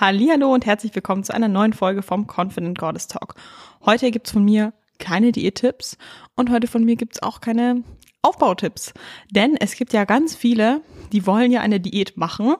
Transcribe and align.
Hallo 0.00 0.54
und 0.54 0.64
herzlich 0.64 0.94
willkommen 0.94 1.24
zu 1.24 1.34
einer 1.34 1.48
neuen 1.48 1.72
Folge 1.72 2.02
vom 2.02 2.28
Confident 2.28 2.78
Goddess 2.78 3.08
Talk. 3.08 3.34
Heute 3.84 4.12
gibt's 4.12 4.30
von 4.30 4.44
mir 4.44 4.72
keine 5.00 5.32
Diättipps 5.32 5.98
und 6.36 6.50
heute 6.50 6.68
von 6.68 6.84
mir 6.84 6.94
gibt's 6.94 7.20
auch 7.20 7.40
keine 7.40 7.82
Aufbautipps. 8.22 8.94
Denn 9.32 9.56
es 9.56 9.74
gibt 9.74 9.92
ja 9.92 10.04
ganz 10.04 10.36
viele, 10.36 10.82
die 11.10 11.26
wollen 11.26 11.50
ja 11.50 11.62
eine 11.62 11.80
Diät 11.80 12.16
machen, 12.16 12.54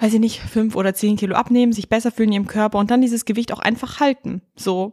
weiß 0.00 0.12
ich 0.12 0.20
nicht, 0.20 0.38
fünf 0.38 0.76
oder 0.76 0.92
zehn 0.92 1.16
Kilo 1.16 1.34
abnehmen, 1.34 1.72
sich 1.72 1.88
besser 1.88 2.10
fühlen 2.10 2.28
in 2.28 2.34
ihrem 2.34 2.46
Körper 2.46 2.76
und 2.76 2.90
dann 2.90 3.00
dieses 3.00 3.24
Gewicht 3.24 3.50
auch 3.50 3.60
einfach 3.60 4.00
halten. 4.00 4.42
So 4.54 4.92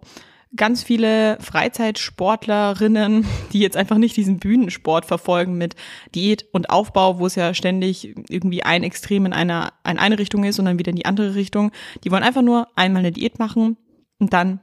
ganz 0.55 0.83
viele 0.83 1.37
Freizeitsportlerinnen, 1.39 3.25
die 3.53 3.59
jetzt 3.59 3.77
einfach 3.77 3.97
nicht 3.97 4.17
diesen 4.17 4.39
Bühnensport 4.39 5.05
verfolgen 5.05 5.57
mit 5.57 5.75
Diät 6.13 6.45
und 6.51 6.69
Aufbau, 6.69 7.19
wo 7.19 7.25
es 7.25 7.35
ja 7.35 7.53
ständig 7.53 8.15
irgendwie 8.29 8.63
ein 8.63 8.83
Extrem 8.83 9.25
in 9.25 9.33
einer 9.33 9.73
in 9.87 9.97
eine 9.97 10.19
Richtung 10.19 10.43
ist 10.43 10.59
und 10.59 10.65
dann 10.65 10.79
wieder 10.79 10.89
in 10.89 10.97
die 10.97 11.05
andere 11.05 11.35
Richtung. 11.35 11.71
Die 12.03 12.11
wollen 12.11 12.23
einfach 12.23 12.41
nur 12.41 12.67
einmal 12.75 12.99
eine 13.01 13.11
Diät 13.11 13.39
machen 13.39 13.77
und 14.19 14.33
dann 14.33 14.61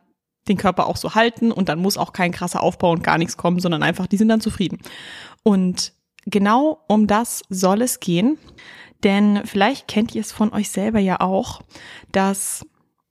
den 0.48 0.57
Körper 0.57 0.87
auch 0.87 0.97
so 0.97 1.15
halten 1.15 1.53
und 1.53 1.69
dann 1.69 1.79
muss 1.79 1.97
auch 1.98 2.12
kein 2.12 2.33
krasser 2.33 2.62
Aufbau 2.62 2.91
und 2.91 3.03
gar 3.03 3.19
nichts 3.19 3.37
kommen, 3.37 3.61
sondern 3.61 3.83
einfach, 3.83 4.07
die 4.07 4.17
sind 4.17 4.29
dann 4.29 4.41
zufrieden. 4.41 4.79
Und 5.43 5.93
genau 6.27 6.84
um 6.89 7.07
das 7.07 7.43
soll 7.48 7.83
es 7.83 8.01
gehen, 8.01 8.39
denn 9.05 9.43
vielleicht 9.45 9.89
kennt 9.89 10.15
ihr 10.15 10.20
es 10.20 10.33
von 10.33 10.53
euch 10.53 10.70
selber 10.70 10.98
ja 10.98 11.20
auch, 11.20 11.62
dass 12.12 12.67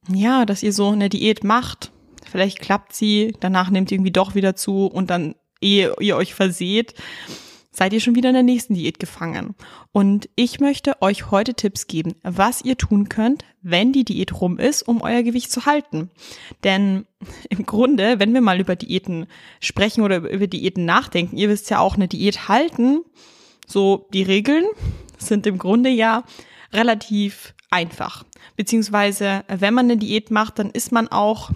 ja, 0.09 0.45
dass 0.45 0.63
ihr 0.63 0.73
so 0.73 0.89
eine 0.89 1.09
Diät 1.09 1.43
macht 1.43 1.91
Vielleicht 2.29 2.59
klappt 2.59 2.93
sie, 2.93 3.33
danach 3.39 3.69
nehmt 3.69 3.91
ihr 3.91 3.95
irgendwie 3.95 4.11
doch 4.11 4.35
wieder 4.35 4.55
zu 4.55 4.85
und 4.87 5.09
dann, 5.09 5.35
ehe 5.61 5.95
ihr 5.99 6.15
euch 6.15 6.33
verseht, 6.33 6.93
seid 7.77 7.93
ihr 7.93 7.99
schon 7.99 8.15
wieder 8.15 8.29
in 8.29 8.33
der 8.33 8.43
nächsten 8.43 8.73
Diät 8.73 8.99
gefangen. 8.99 9.53
Und 9.91 10.29
ich 10.35 10.59
möchte 10.59 10.99
euch 11.01 11.29
heute 11.29 11.53
Tipps 11.53 11.85
geben, 11.85 12.15
was 12.23 12.63
ihr 12.63 12.75
tun 12.75 13.07
könnt, 13.07 13.45
wenn 13.61 13.93
die 13.93 14.03
Diät 14.03 14.41
rum 14.41 14.57
ist, 14.57 14.81
um 14.81 15.01
euer 15.01 15.21
Gewicht 15.21 15.51
zu 15.51 15.67
halten. 15.67 16.09
Denn 16.63 17.05
im 17.49 17.67
Grunde, 17.67 18.19
wenn 18.19 18.33
wir 18.33 18.41
mal 18.41 18.59
über 18.59 18.75
Diäten 18.75 19.27
sprechen 19.59 20.01
oder 20.01 20.17
über 20.17 20.47
Diäten 20.47 20.85
nachdenken, 20.85 21.37
ihr 21.37 21.49
wisst 21.49 21.69
ja 21.69 21.77
auch, 21.79 21.95
eine 21.95 22.07
Diät 22.07 22.47
halten, 22.47 23.01
so 23.67 24.07
die 24.11 24.23
Regeln 24.23 24.65
sind 25.19 25.45
im 25.45 25.59
Grunde 25.59 25.89
ja 25.89 26.23
relativ 26.73 27.53
einfach. 27.69 28.23
Beziehungsweise, 28.55 29.43
wenn 29.49 29.75
man 29.75 29.85
eine 29.85 29.97
Diät 29.97 30.31
macht, 30.31 30.57
dann 30.57 30.71
ist 30.71 30.91
man 30.91 31.09
auch 31.09 31.51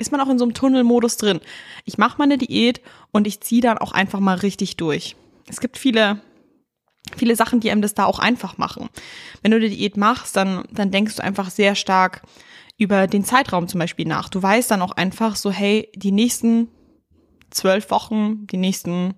ist 0.00 0.10
man 0.10 0.20
auch 0.20 0.28
in 0.28 0.38
so 0.38 0.44
einem 0.44 0.54
Tunnelmodus 0.54 1.16
drin. 1.16 1.40
Ich 1.84 1.98
mache 1.98 2.18
meine 2.18 2.38
Diät 2.38 2.80
und 3.12 3.26
ich 3.26 3.40
ziehe 3.40 3.62
dann 3.62 3.78
auch 3.78 3.92
einfach 3.92 4.20
mal 4.20 4.36
richtig 4.36 4.76
durch. 4.76 5.14
Es 5.46 5.60
gibt 5.60 5.78
viele 5.78 6.20
viele 7.16 7.36
Sachen, 7.36 7.60
die 7.60 7.70
einem 7.70 7.82
das 7.82 7.94
da 7.94 8.04
auch 8.04 8.18
einfach 8.18 8.58
machen. 8.58 8.88
Wenn 9.42 9.50
du 9.50 9.56
eine 9.56 9.68
Diät 9.68 9.96
machst, 9.96 10.36
dann, 10.36 10.64
dann 10.70 10.90
denkst 10.90 11.16
du 11.16 11.24
einfach 11.24 11.50
sehr 11.50 11.74
stark 11.74 12.22
über 12.78 13.06
den 13.06 13.24
Zeitraum 13.24 13.68
zum 13.68 13.80
Beispiel 13.80 14.06
nach. 14.06 14.28
Du 14.28 14.42
weißt 14.42 14.70
dann 14.70 14.82
auch 14.82 14.92
einfach 14.92 15.36
so, 15.36 15.50
hey, 15.50 15.90
die 15.94 16.12
nächsten 16.12 16.68
zwölf 17.50 17.90
Wochen, 17.90 18.46
die 18.46 18.56
nächsten 18.56 19.14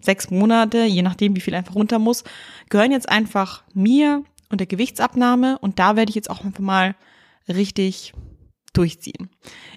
sechs 0.00 0.30
Monate, 0.30 0.84
je 0.84 1.02
nachdem, 1.02 1.36
wie 1.36 1.40
viel 1.40 1.54
einfach 1.54 1.74
runter 1.74 1.98
muss, 1.98 2.24
gehören 2.68 2.92
jetzt 2.92 3.08
einfach 3.08 3.62
mir 3.74 4.24
und 4.50 4.60
der 4.60 4.66
Gewichtsabnahme 4.66 5.58
und 5.58 5.78
da 5.78 5.96
werde 5.96 6.10
ich 6.10 6.16
jetzt 6.16 6.30
auch 6.30 6.44
einfach 6.44 6.62
mal 6.62 6.94
richtig 7.48 8.12
durchziehen. 8.76 9.30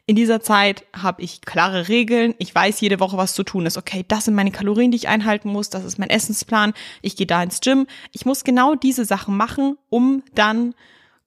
In 0.05 0.15
dieser 0.15 0.41
Zeit 0.41 0.85
habe 0.93 1.21
ich 1.21 1.41
klare 1.41 1.87
Regeln. 1.87 2.35
Ich 2.37 2.53
weiß 2.53 2.81
jede 2.81 2.99
Woche, 2.99 3.17
was 3.17 3.33
zu 3.33 3.43
tun 3.43 3.65
ist. 3.65 3.77
Okay, 3.77 4.03
das 4.07 4.25
sind 4.25 4.35
meine 4.35 4.51
Kalorien, 4.51 4.91
die 4.91 4.97
ich 4.97 5.07
einhalten 5.07 5.49
muss. 5.49 5.69
Das 5.69 5.85
ist 5.85 5.99
mein 5.99 6.09
Essensplan. 6.09 6.73
Ich 7.01 7.15
gehe 7.15 7.27
da 7.27 7.41
ins 7.43 7.61
Gym. 7.61 7.87
Ich 8.11 8.25
muss 8.25 8.43
genau 8.43 8.75
diese 8.75 9.05
Sachen 9.05 9.37
machen, 9.37 9.77
um 9.89 10.23
dann 10.33 10.73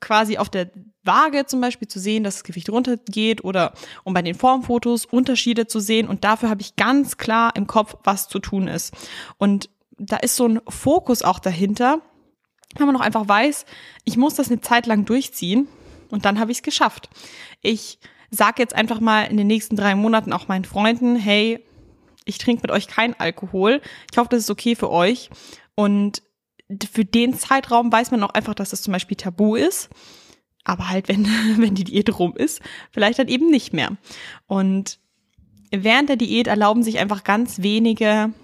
quasi 0.01 0.37
auf 0.37 0.51
der 0.51 0.71
Waage 1.05 1.47
zum 1.47 1.61
Beispiel 1.61 1.89
zu 1.89 1.99
sehen, 1.99 2.25
dass 2.25 2.37
das 2.37 2.45
Gewicht 2.45 2.71
runtergeht 2.71 3.45
oder 3.45 3.73
um 4.05 4.15
bei 4.15 4.23
den 4.23 4.35
Formfotos 4.35 5.05
Unterschiede 5.07 5.67
zu 5.67 5.81
sehen. 5.81 6.09
Und 6.09 6.25
dafür 6.25 6.51
habe 6.51 6.61
ich 6.61 6.77
ganz 6.77 7.17
klar 7.17 7.55
im 7.57 7.67
Kopf, 7.67 7.97
was 8.05 8.29
zu 8.29 8.39
tun 8.39 8.69
ist. 8.69 8.93
Und 9.39 9.71
da 9.99 10.17
ist 10.17 10.37
so 10.37 10.47
ein 10.47 10.61
Fokus 10.69 11.23
auch 11.23 11.39
dahinter, 11.39 12.01
wenn 12.77 12.87
man 12.87 12.97
auch 12.97 13.01
einfach 13.01 13.29
weiß, 13.29 13.65
ich 14.05 14.17
muss 14.17 14.35
das 14.35 14.51
eine 14.51 14.61
Zeit 14.61 14.87
lang 14.87 15.05
durchziehen 15.05 15.69
und 16.13 16.27
dann 16.27 16.39
habe 16.39 16.53
ich 16.53 16.59
es 16.59 16.63
geschafft. 16.63 17.09
Ich 17.63 17.99
sage 18.31 18.63
jetzt 18.63 18.75
einfach 18.75 19.01
mal 19.01 19.25
in 19.25 19.39
den 19.39 19.47
nächsten 19.47 19.77
drei 19.77 19.95
Monaten 19.95 20.33
auch 20.33 20.47
meinen 20.47 20.67
Freunden, 20.67 21.17
hey, 21.17 21.65
ich 22.27 22.37
trinke 22.37 22.63
mit 22.63 22.71
euch 22.71 22.87
keinen 22.87 23.15
Alkohol. 23.15 23.81
Ich 24.11 24.19
hoffe, 24.19 24.29
das 24.31 24.41
ist 24.41 24.51
okay 24.51 24.77
für 24.77 24.91
euch. 24.91 25.31
Und 25.75 26.23
für 26.93 27.07
den 27.07 27.35
Zeitraum 27.35 27.91
weiß 27.91 28.11
man 28.11 28.23
auch 28.23 28.35
einfach, 28.35 28.55
dass 28.55 28.71
das 28.71 28.83
zum 28.83 28.93
Beispiel 28.93 29.17
tabu 29.17 29.57
ist. 29.57 29.89
Aber 30.65 30.91
halt, 30.91 31.09
wenn, 31.09 31.25
wenn 31.57 31.75
die 31.75 31.85
Diät 31.85 32.19
rum 32.19 32.37
ist, 32.37 32.61
vielleicht 32.91 33.19
dann 33.19 33.29
eben 33.29 33.51
nicht 33.51 33.73
mehr. 33.73 33.97
Und 34.47 34.99
während 35.71 36.11
der 36.11 36.17
Diät 36.17 36.47
erlauben 36.47 36.83
sich 36.83 36.99
einfach 36.99 37.25
ganz 37.25 37.63
wenige 37.63 38.35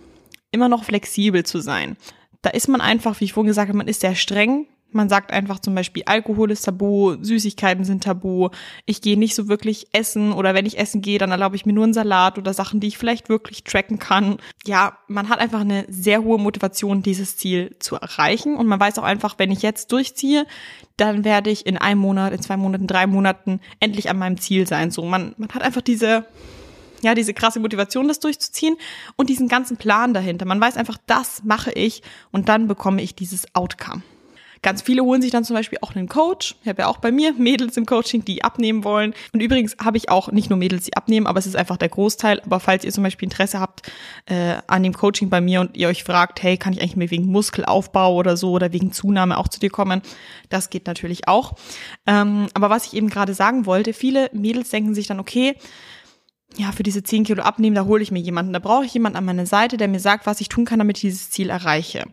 immer 0.51 0.71
noch 0.71 0.85
flexibel 0.85 1.45
zu 1.45 1.61
sein. 1.61 1.99
Da 2.41 2.49
ist 2.49 2.69
man 2.69 2.81
einfach, 2.81 3.21
wie 3.21 3.27
ich 3.27 3.35
vorhin 3.35 3.49
gesagt 3.49 3.69
habe, 3.69 3.77
man 3.77 3.89
ist 3.89 4.01
sehr 4.01 4.15
streng 4.15 4.67
man 4.91 5.09
sagt 5.09 5.33
einfach 5.33 5.59
zum 5.59 5.75
Beispiel, 5.75 6.03
Alkohol 6.07 6.51
ist 6.51 6.63
tabu, 6.63 7.17
Süßigkeiten 7.21 7.85
sind 7.85 8.05
tabu, 8.05 8.49
ich 8.87 9.03
gehe 9.03 9.19
nicht 9.19 9.35
so 9.35 9.49
wirklich 9.49 9.89
essen 9.93 10.33
oder 10.33 10.55
wenn 10.55 10.67
ich 10.67 10.79
essen 10.79 11.03
gehe, 11.03 11.19
dann 11.19 11.31
erlaube 11.31 11.57
ich 11.57 11.67
mir 11.67 11.73
nur 11.73 11.85
einen 11.85 11.93
Salat 11.93 12.39
oder 12.39 12.55
Sachen, 12.55 12.81
die 12.81 12.89
ich 12.89 12.99
vielleicht 12.99 13.29
wirklich 13.29 13.65
tracken 13.65 13.99
kann. 13.99 14.39
Ja, 14.65 14.99
man 15.07 15.29
hat 15.29 15.41
einfach 15.41 15.61
eine 15.61 15.85
sehr 15.89 16.23
hohe 16.23 16.39
Motivation, 16.39 17.03
dieses 17.03 17.37
Ziel 17.37 17.77
zu 17.79 17.97
erreichen 17.97 18.57
und 18.57 18.67
man 18.67 18.81
weiß 18.81 18.99
auch 18.99 19.05
einfach, 19.05 19.35
wenn 19.39 19.51
ich 19.51 19.63
jetzt 19.63 19.93
durchziehe, 19.93 20.47
dann 20.97 21.25
werde 21.25 21.51
ich 21.51 21.67
in 21.67 21.77
einem 21.77 22.01
Monat, 22.01 22.33
in 22.33 22.41
zwei 22.41 22.57
Monaten, 22.57 22.87
drei 22.87 23.07
Monaten 23.07 23.61
endlich 23.81 24.11
an 24.11 24.19
meinem 24.19 24.39
Ziel 24.39 24.67
sein. 24.67 24.91
So, 24.91 25.03
man, 25.05 25.35
man 25.39 25.51
hat 25.51 25.63
einfach 25.63 25.83
diese 25.83 26.25
ja, 27.01 27.15
diese 27.15 27.33
krasse 27.33 27.61
Motivation, 27.61 28.09
das 28.09 28.19
durchzuziehen 28.19 28.77
und 29.17 29.31
diesen 29.31 29.47
ganzen 29.47 29.77
Plan 29.77 30.15
dahinter. 30.15 30.47
Man 30.47 30.61
weiß 30.61 30.77
einfach, 30.77 30.99
das 31.07 31.45
mache 31.45 31.71
ich 31.71 32.03
und 32.33 32.49
dann 32.49 32.67
bekomme 32.67 33.03
ich 33.03 33.15
dieses 33.15 33.55
Outcome. 33.55 34.03
Ganz 34.63 34.83
viele 34.83 35.03
holen 35.03 35.23
sich 35.23 35.31
dann 35.31 35.45
zum 35.45 35.55
Beispiel 35.55 35.79
auch 35.83 35.95
einen 35.95 36.09
Coach. 36.09 36.57
Ich 36.63 36.69
habe 36.69 36.83
ja 36.83 36.89
auch 36.89 36.99
bei 36.99 37.13
mir 37.13 37.33
Mädels 37.33 37.77
im 37.77 37.87
Coaching, 37.87 38.25
die 38.25 38.45
abnehmen 38.45 38.85
wollen. 38.85 39.15
Und 39.33 39.41
übrigens 39.41 39.77
habe 39.83 39.97
ich 39.97 40.11
auch 40.11 40.33
nicht 40.33 40.51
nur 40.51 40.59
Mädels, 40.59 40.85
die 40.85 40.97
abnehmen, 40.97 41.27
aber 41.27 41.39
es 41.39 41.47
ist 41.47 41.57
einfach 41.57 41.77
der 41.77 41.89
Großteil. 41.89 42.41
Aber 42.45 42.61
falls 42.61 42.85
ihr 42.85 42.93
zum 42.93 43.05
Beispiel 43.05 43.27
Interesse 43.27 43.61
habt 43.61 43.91
äh, 44.27 44.57
an 44.67 44.83
dem 44.83 44.95
Coaching 44.95 45.31
bei 45.31 45.41
mir 45.41 45.61
und 45.61 45.77
ihr 45.77 45.89
euch 45.89 46.05
fragt, 46.05 46.43
hey, 46.43 46.57
kann 46.57 46.73
ich 46.73 46.81
eigentlich 46.81 46.97
mir 46.97 47.11
wegen 47.11 47.27
Muskelaufbau 47.27 48.15
oder 48.15 48.37
so 48.37 48.53
oder 48.53 48.73
wegen 48.73 48.93
Zunahme 48.93 49.39
auch 49.39 49.49
zu 49.49 49.61
dir 49.61 49.71
kommen, 49.71 50.03
das 50.49 50.71
geht 50.71 50.87
natürlich 50.87 51.29
auch. 51.29 51.55
Ähm, 52.07 52.49
aber 52.55 52.71
was 52.71 52.87
ich 52.87 52.95
eben 52.95 53.09
gerade 53.09 53.35
sagen 53.35 53.67
wollte, 53.67 53.93
viele 53.93 54.31
Mädels 54.33 54.71
denken 54.71 54.95
sich 54.95 55.07
dann, 55.07 55.21
okay, 55.21 55.55
ja, 56.57 56.73
für 56.73 56.83
diese 56.83 57.03
10 57.03 57.25
Kilo 57.25 57.43
abnehmen, 57.43 57.77
da 57.77 57.85
hole 57.85 58.03
ich 58.03 58.11
mir 58.11 58.21
jemanden. 58.21 58.53
Da 58.53 58.59
brauche 58.59 58.85
ich 58.85 58.95
jemanden 58.95 59.19
an 59.19 59.25
meiner 59.25 59.47
Seite, 59.47 59.77
der 59.77 59.87
mir 59.87 60.01
sagt, 60.01 60.27
was 60.27 60.41
ich 60.41 60.49
tun 60.49 60.65
kann, 60.65 60.79
damit 60.79 60.97
ich 60.97 61.03
dieses 61.03 61.31
Ziel 61.31 61.51
erreiche. 61.51 62.05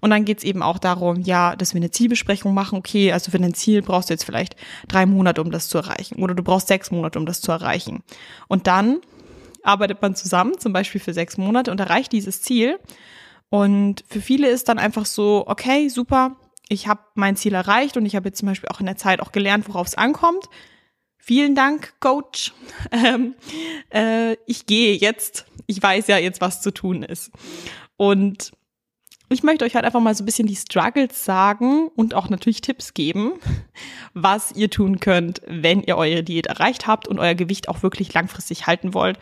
Und 0.00 0.10
dann 0.10 0.24
geht's 0.24 0.44
eben 0.44 0.62
auch 0.62 0.78
darum, 0.78 1.20
ja, 1.20 1.54
dass 1.56 1.74
wir 1.74 1.80
eine 1.80 1.90
Zielbesprechung 1.90 2.52
machen. 2.52 2.76
Okay, 2.76 3.12
also 3.12 3.30
für 3.30 3.38
dein 3.38 3.54
Ziel 3.54 3.82
brauchst 3.82 4.10
du 4.10 4.14
jetzt 4.14 4.24
vielleicht 4.24 4.56
drei 4.88 5.06
Monate, 5.06 5.40
um 5.40 5.50
das 5.50 5.68
zu 5.68 5.78
erreichen. 5.78 6.22
Oder 6.22 6.34
du 6.34 6.42
brauchst 6.42 6.68
sechs 6.68 6.90
Monate, 6.90 7.18
um 7.18 7.24
das 7.24 7.40
zu 7.40 7.52
erreichen. 7.52 8.02
Und 8.48 8.66
dann 8.66 8.98
arbeitet 9.62 10.02
man 10.02 10.14
zusammen, 10.14 10.58
zum 10.58 10.72
Beispiel 10.72 11.00
für 11.00 11.14
sechs 11.14 11.38
Monate 11.38 11.70
und 11.70 11.80
erreicht 11.80 12.12
dieses 12.12 12.42
Ziel. 12.42 12.78
Und 13.48 14.04
für 14.08 14.20
viele 14.20 14.48
ist 14.48 14.68
dann 14.68 14.78
einfach 14.78 15.06
so, 15.06 15.44
okay, 15.46 15.88
super, 15.88 16.36
ich 16.68 16.88
habe 16.88 17.00
mein 17.14 17.36
Ziel 17.36 17.54
erreicht 17.54 17.96
und 17.96 18.06
ich 18.06 18.16
habe 18.16 18.28
jetzt 18.28 18.38
zum 18.38 18.48
Beispiel 18.48 18.68
auch 18.70 18.80
in 18.80 18.86
der 18.86 18.96
Zeit 18.96 19.20
auch 19.20 19.32
gelernt, 19.32 19.68
worauf 19.68 19.86
es 19.86 19.94
ankommt. 19.94 20.48
Vielen 21.26 21.54
Dank, 21.54 21.94
Coach. 22.00 22.52
Ähm, 22.92 23.34
äh, 23.90 24.34
ich 24.46 24.66
gehe 24.66 24.94
jetzt. 24.94 25.46
Ich 25.66 25.82
weiß 25.82 26.06
ja 26.08 26.18
jetzt, 26.18 26.42
was 26.42 26.60
zu 26.60 26.70
tun 26.70 27.02
ist. 27.02 27.30
Und 27.96 28.52
ich 29.30 29.42
möchte 29.42 29.64
euch 29.64 29.74
halt 29.74 29.86
einfach 29.86 30.00
mal 30.00 30.14
so 30.14 30.22
ein 30.22 30.26
bisschen 30.26 30.46
die 30.46 30.54
Struggles 30.54 31.24
sagen 31.24 31.88
und 31.96 32.12
auch 32.12 32.28
natürlich 32.28 32.60
Tipps 32.60 32.92
geben, 32.92 33.32
was 34.12 34.52
ihr 34.52 34.68
tun 34.68 35.00
könnt, 35.00 35.40
wenn 35.46 35.82
ihr 35.82 35.96
eure 35.96 36.22
Diät 36.22 36.46
erreicht 36.46 36.86
habt 36.86 37.08
und 37.08 37.18
euer 37.18 37.34
Gewicht 37.34 37.70
auch 37.70 37.82
wirklich 37.82 38.12
langfristig 38.12 38.66
halten 38.66 38.92
wollt. 38.92 39.18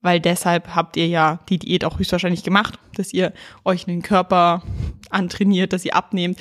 Weil 0.00 0.20
deshalb 0.20 0.76
habt 0.76 0.96
ihr 0.96 1.08
ja 1.08 1.40
die 1.48 1.58
Diät 1.58 1.84
auch 1.84 1.98
höchstwahrscheinlich 1.98 2.44
gemacht, 2.44 2.78
dass 2.94 3.12
ihr 3.12 3.32
euch 3.64 3.88
einen 3.88 4.02
Körper 4.02 4.62
antrainiert, 5.10 5.72
dass 5.72 5.84
ihr 5.84 5.96
abnehmt, 5.96 6.38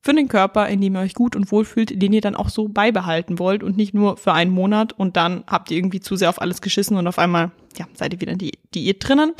für 0.00 0.14
den 0.14 0.28
Körper, 0.28 0.68
in 0.68 0.80
dem 0.80 0.94
ihr 0.94 1.00
euch 1.00 1.14
gut 1.14 1.34
und 1.34 1.50
wohl 1.50 1.64
fühlt, 1.64 2.00
den 2.00 2.12
ihr 2.12 2.20
dann 2.20 2.36
auch 2.36 2.48
so 2.48 2.68
beibehalten 2.68 3.38
wollt 3.38 3.62
und 3.62 3.76
nicht 3.76 3.94
nur 3.94 4.16
für 4.16 4.32
einen 4.32 4.50
Monat 4.50 4.92
und 4.92 5.16
dann 5.16 5.44
habt 5.46 5.70
ihr 5.70 5.76
irgendwie 5.76 6.00
zu 6.00 6.16
sehr 6.16 6.28
auf 6.28 6.40
alles 6.40 6.60
geschissen 6.60 6.96
und 6.96 7.06
auf 7.06 7.18
einmal, 7.18 7.50
ja, 7.76 7.86
seid 7.94 8.12
ihr 8.12 8.20
wieder 8.20 8.32
in 8.32 8.38
die 8.38 8.52
Diät 8.74 9.06
drinnen. 9.06 9.32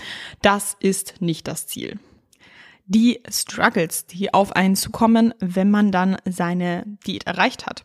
Das 0.42 0.76
ist 0.80 1.20
nicht 1.20 1.46
das 1.46 1.66
Ziel. 1.66 1.98
Die 2.86 3.20
Struggles, 3.28 4.06
die 4.06 4.32
auf 4.32 4.56
einen 4.56 4.74
zukommen, 4.74 5.34
wenn 5.40 5.70
man 5.70 5.92
dann 5.92 6.16
seine 6.24 6.84
Diät 7.06 7.26
erreicht 7.26 7.66
hat, 7.66 7.84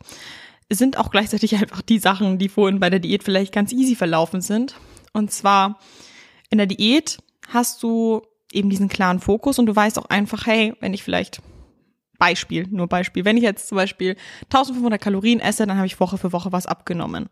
sind 0.69 0.97
auch 0.97 1.11
gleichzeitig 1.11 1.55
einfach 1.61 1.81
die 1.81 1.99
Sachen, 1.99 2.39
die 2.39 2.49
vorhin 2.49 2.79
bei 2.79 2.89
der 2.89 2.99
Diät 2.99 3.23
vielleicht 3.23 3.53
ganz 3.53 3.71
easy 3.71 3.95
verlaufen 3.95 4.41
sind. 4.41 4.75
Und 5.11 5.31
zwar 5.31 5.79
in 6.49 6.57
der 6.57 6.67
Diät 6.67 7.19
hast 7.49 7.83
du 7.83 8.21
eben 8.51 8.69
diesen 8.69 8.87
klaren 8.87 9.19
Fokus 9.19 9.59
und 9.59 9.65
du 9.65 9.75
weißt 9.75 9.99
auch 9.99 10.05
einfach, 10.05 10.45
hey, 10.45 10.73
wenn 10.79 10.93
ich 10.93 11.03
vielleicht 11.03 11.41
Beispiel, 12.19 12.67
nur 12.69 12.87
Beispiel. 12.87 13.25
Wenn 13.25 13.37
ich 13.37 13.43
jetzt 13.43 13.67
zum 13.67 13.75
Beispiel 13.75 14.15
1500 14.45 15.01
Kalorien 15.01 15.39
esse, 15.39 15.65
dann 15.65 15.77
habe 15.77 15.87
ich 15.87 15.99
Woche 15.99 16.17
für 16.17 16.31
Woche 16.31 16.51
was 16.51 16.65
abgenommen. 16.65 17.29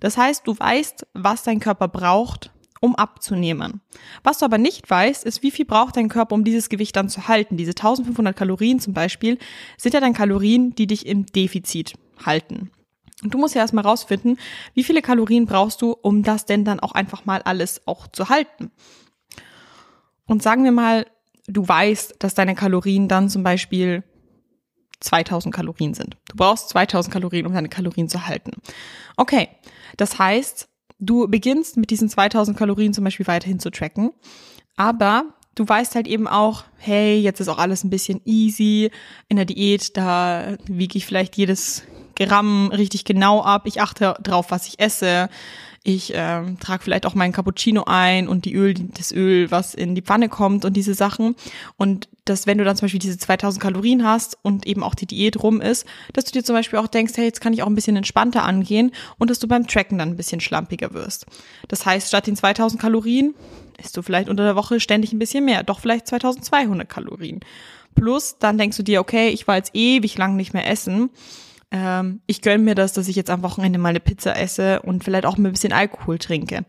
Das 0.00 0.16
heißt, 0.16 0.46
du 0.46 0.58
weißt, 0.58 1.06
was 1.14 1.42
dein 1.42 1.60
Körper 1.60 1.88
braucht, 1.88 2.50
um 2.80 2.96
abzunehmen. 2.96 3.82
Was 4.24 4.38
du 4.38 4.46
aber 4.46 4.58
nicht 4.58 4.88
weißt, 4.88 5.24
ist, 5.24 5.42
wie 5.42 5.50
viel 5.50 5.66
braucht 5.66 5.96
dein 5.96 6.08
Körper, 6.08 6.34
um 6.34 6.44
dieses 6.44 6.68
Gewicht 6.68 6.96
dann 6.96 7.10
zu 7.10 7.28
halten. 7.28 7.56
Diese 7.56 7.72
1500 7.72 8.34
Kalorien 8.34 8.80
zum 8.80 8.94
Beispiel 8.94 9.38
sind 9.76 9.92
ja 9.92 10.00
dann 10.00 10.14
Kalorien, 10.14 10.74
die 10.74 10.86
dich 10.86 11.06
im 11.06 11.26
Defizit 11.26 11.92
halten. 12.24 12.70
Und 13.22 13.34
du 13.34 13.38
musst 13.38 13.54
ja 13.54 13.60
erstmal 13.60 13.84
rausfinden, 13.84 14.38
wie 14.72 14.84
viele 14.84 15.02
Kalorien 15.02 15.44
brauchst 15.44 15.82
du, 15.82 15.92
um 15.92 16.22
das 16.22 16.46
denn 16.46 16.64
dann 16.64 16.80
auch 16.80 16.92
einfach 16.92 17.26
mal 17.26 17.42
alles 17.42 17.86
auch 17.86 18.08
zu 18.08 18.30
halten. 18.30 18.70
Und 20.24 20.42
sagen 20.42 20.64
wir 20.64 20.72
mal, 20.72 21.06
du 21.46 21.66
weißt, 21.66 22.14
dass 22.20 22.34
deine 22.34 22.54
Kalorien 22.54 23.08
dann 23.08 23.28
zum 23.28 23.42
Beispiel 23.42 24.04
2000 25.00 25.54
Kalorien 25.54 25.94
sind. 25.94 26.16
Du 26.28 26.36
brauchst 26.36 26.68
2000 26.70 27.12
Kalorien, 27.12 27.46
um 27.46 27.54
deine 27.54 27.68
Kalorien 27.68 28.08
zu 28.08 28.26
halten. 28.26 28.52
Okay, 29.16 29.48
das 29.96 30.18
heißt, 30.18 30.68
du 30.98 31.28
beginnst 31.28 31.76
mit 31.76 31.90
diesen 31.90 32.08
2000 32.08 32.56
Kalorien 32.56 32.94
zum 32.94 33.04
Beispiel 33.04 33.26
weiterhin 33.26 33.58
zu 33.58 33.70
tracken, 33.70 34.12
aber 34.76 35.24
du 35.54 35.68
weißt 35.68 35.94
halt 35.94 36.06
eben 36.06 36.28
auch, 36.28 36.64
hey, 36.76 37.18
jetzt 37.18 37.40
ist 37.40 37.48
auch 37.48 37.58
alles 37.58 37.84
ein 37.84 37.90
bisschen 37.90 38.20
easy 38.24 38.90
in 39.28 39.36
der 39.36 39.46
Diät, 39.46 39.96
da 39.96 40.56
wiege 40.66 40.96
ich 40.96 41.06
vielleicht 41.06 41.36
jedes 41.36 41.82
Gramm 42.16 42.68
richtig 42.68 43.04
genau 43.04 43.42
ab, 43.42 43.62
ich 43.66 43.80
achte 43.80 44.16
drauf, 44.22 44.50
was 44.50 44.66
ich 44.66 44.78
esse, 44.78 45.28
ich 45.82 46.12
ähm, 46.14 46.58
trage 46.60 46.82
vielleicht 46.82 47.06
auch 47.06 47.14
meinen 47.14 47.32
Cappuccino 47.32 47.84
ein 47.86 48.28
und 48.28 48.44
die 48.44 48.54
Öl, 48.54 48.74
das 48.74 49.12
Öl, 49.12 49.50
was 49.50 49.74
in 49.74 49.94
die 49.94 50.02
Pfanne 50.02 50.28
kommt 50.28 50.66
und 50.66 50.74
diese 50.74 50.92
Sachen. 50.92 51.36
Und 51.78 52.08
dass 52.26 52.46
wenn 52.46 52.58
du 52.58 52.64
dann 52.64 52.76
zum 52.76 52.84
Beispiel 52.84 53.00
diese 53.00 53.16
2000 53.16 53.62
Kalorien 53.62 54.04
hast 54.04 54.36
und 54.42 54.66
eben 54.66 54.82
auch 54.82 54.94
die 54.94 55.06
Diät 55.06 55.42
rum 55.42 55.62
ist, 55.62 55.86
dass 56.12 56.26
du 56.26 56.32
dir 56.32 56.44
zum 56.44 56.54
Beispiel 56.54 56.78
auch 56.78 56.86
denkst, 56.86 57.14
hey, 57.16 57.24
jetzt 57.24 57.40
kann 57.40 57.54
ich 57.54 57.62
auch 57.62 57.66
ein 57.66 57.74
bisschen 57.74 57.96
entspannter 57.96 58.44
angehen 58.44 58.92
und 59.18 59.30
dass 59.30 59.38
du 59.38 59.48
beim 59.48 59.66
Tracken 59.66 59.96
dann 59.96 60.10
ein 60.10 60.16
bisschen 60.16 60.40
schlampiger 60.40 60.92
wirst. 60.92 61.24
Das 61.68 61.86
heißt, 61.86 62.08
statt 62.08 62.26
den 62.26 62.36
2000 62.36 62.80
Kalorien 62.80 63.34
isst 63.82 63.96
du 63.96 64.02
vielleicht 64.02 64.28
unter 64.28 64.44
der 64.44 64.56
Woche 64.56 64.80
ständig 64.80 65.14
ein 65.14 65.18
bisschen 65.18 65.46
mehr, 65.46 65.62
doch 65.62 65.80
vielleicht 65.80 66.08
2200 66.08 66.86
Kalorien. 66.86 67.40
Plus, 67.94 68.36
dann 68.38 68.58
denkst 68.58 68.76
du 68.76 68.82
dir, 68.82 69.00
okay, 69.00 69.30
ich 69.30 69.48
war 69.48 69.56
jetzt 69.56 69.74
ewig 69.74 70.18
lang 70.18 70.36
nicht 70.36 70.52
mehr 70.52 70.68
essen 70.68 71.08
ähm, 71.70 72.20
ich 72.26 72.42
gönne 72.42 72.62
mir 72.62 72.74
das, 72.74 72.92
dass 72.92 73.08
ich 73.08 73.16
jetzt 73.16 73.30
am 73.30 73.42
Wochenende 73.42 73.78
mal 73.78 73.90
eine 73.90 74.00
Pizza 74.00 74.36
esse 74.36 74.82
und 74.82 75.04
vielleicht 75.04 75.26
auch 75.26 75.36
ein 75.36 75.42
bisschen 75.44 75.72
Alkohol 75.72 76.18
trinke. 76.18 76.64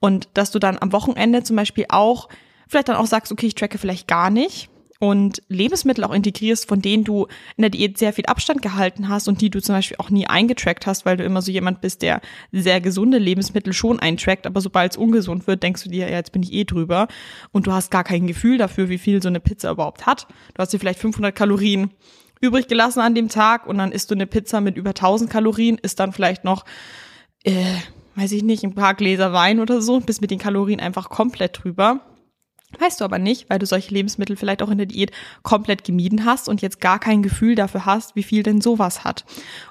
Und 0.00 0.28
dass 0.34 0.50
du 0.50 0.58
dann 0.58 0.78
am 0.80 0.92
Wochenende 0.92 1.42
zum 1.42 1.56
Beispiel 1.56 1.86
auch 1.88 2.28
vielleicht 2.68 2.88
dann 2.88 2.96
auch 2.96 3.06
sagst, 3.06 3.32
okay, 3.32 3.46
ich 3.46 3.54
tracke 3.54 3.78
vielleicht 3.78 4.08
gar 4.08 4.30
nicht 4.30 4.70
und 4.98 5.42
Lebensmittel 5.48 6.04
auch 6.04 6.12
integrierst, 6.12 6.66
von 6.66 6.80
denen 6.80 7.04
du 7.04 7.26
in 7.56 7.62
der 7.62 7.70
Diät 7.70 7.98
sehr 7.98 8.12
viel 8.12 8.26
Abstand 8.26 8.62
gehalten 8.62 9.08
hast 9.08 9.28
und 9.28 9.40
die 9.40 9.50
du 9.50 9.60
zum 9.60 9.74
Beispiel 9.74 9.98
auch 9.98 10.10
nie 10.10 10.26
eingetrackt 10.26 10.86
hast, 10.86 11.04
weil 11.04 11.16
du 11.16 11.24
immer 11.24 11.42
so 11.42 11.52
jemand 11.52 11.80
bist, 11.80 12.02
der 12.02 12.20
sehr 12.52 12.80
gesunde 12.80 13.18
Lebensmittel 13.18 13.72
schon 13.72 14.00
eintrackt, 14.00 14.46
aber 14.46 14.60
sobald 14.60 14.92
es 14.92 14.96
ungesund 14.96 15.46
wird, 15.46 15.62
denkst 15.62 15.84
du 15.84 15.90
dir, 15.90 16.08
ja, 16.08 16.16
jetzt 16.16 16.32
bin 16.32 16.42
ich 16.42 16.52
eh 16.52 16.64
drüber 16.64 17.08
und 17.52 17.66
du 17.66 17.72
hast 17.72 17.90
gar 17.90 18.04
kein 18.04 18.26
Gefühl 18.26 18.58
dafür, 18.58 18.88
wie 18.88 18.98
viel 18.98 19.22
so 19.22 19.28
eine 19.28 19.40
Pizza 19.40 19.70
überhaupt 19.70 20.06
hat. 20.06 20.26
Du 20.54 20.62
hast 20.62 20.72
dir 20.72 20.78
vielleicht 20.78 21.00
500 21.00 21.34
Kalorien 21.34 21.90
übrig 22.40 22.68
gelassen 22.68 23.00
an 23.00 23.14
dem 23.14 23.28
Tag 23.28 23.66
und 23.66 23.78
dann 23.78 23.92
isst 23.92 24.10
du 24.10 24.14
eine 24.14 24.26
Pizza 24.26 24.60
mit 24.60 24.76
über 24.76 24.90
1000 24.90 25.30
Kalorien, 25.30 25.78
isst 25.78 26.00
dann 26.00 26.12
vielleicht 26.12 26.44
noch, 26.44 26.64
äh, 27.44 27.74
weiß 28.14 28.32
ich 28.32 28.42
nicht, 28.42 28.64
ein 28.64 28.74
paar 28.74 28.94
Gläser 28.94 29.32
Wein 29.32 29.60
oder 29.60 29.80
so 29.80 30.00
bist 30.00 30.20
mit 30.20 30.30
den 30.30 30.38
Kalorien 30.38 30.80
einfach 30.80 31.08
komplett 31.08 31.62
drüber. 31.62 32.00
Weißt 32.78 33.00
du 33.00 33.04
aber 33.04 33.18
nicht, 33.18 33.48
weil 33.48 33.58
du 33.58 33.66
solche 33.66 33.94
Lebensmittel 33.94 34.36
vielleicht 34.36 34.62
auch 34.62 34.70
in 34.70 34.78
der 34.78 34.86
Diät 34.86 35.12
komplett 35.42 35.84
gemieden 35.84 36.24
hast 36.24 36.48
und 36.48 36.62
jetzt 36.62 36.80
gar 36.80 36.98
kein 36.98 37.22
Gefühl 37.22 37.54
dafür 37.54 37.86
hast, 37.86 38.16
wie 38.16 38.22
viel 38.22 38.42
denn 38.42 38.60
sowas 38.60 39.04
hat. 39.04 39.24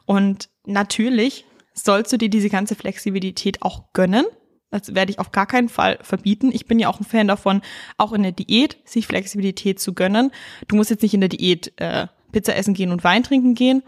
Und 0.05 0.49
natürlich 0.65 1.45
sollst 1.73 2.13
du 2.13 2.17
dir 2.17 2.29
diese 2.29 2.49
ganze 2.49 2.75
Flexibilität 2.75 3.61
auch 3.61 3.91
gönnen. 3.93 4.25
Das 4.71 4.95
werde 4.95 5.11
ich 5.11 5.19
auf 5.19 5.31
gar 5.31 5.45
keinen 5.45 5.69
Fall 5.69 5.99
verbieten. 6.01 6.51
Ich 6.51 6.65
bin 6.65 6.79
ja 6.79 6.89
auch 6.89 6.99
ein 6.99 7.05
Fan 7.05 7.27
davon, 7.27 7.61
auch 7.97 8.13
in 8.13 8.23
der 8.23 8.31
Diät 8.31 8.77
sich 8.85 9.07
Flexibilität 9.07 9.79
zu 9.79 9.93
gönnen. 9.93 10.31
Du 10.67 10.75
musst 10.75 10.89
jetzt 10.89 11.03
nicht 11.03 11.13
in 11.13 11.21
der 11.21 11.29
Diät 11.29 11.73
äh, 11.77 12.07
Pizza 12.35 12.53
essen 12.57 12.73
gehen 12.73 12.91
und 12.91 13.05
Wein 13.05 13.23
trinken 13.23 13.55
gehen. 13.55 13.81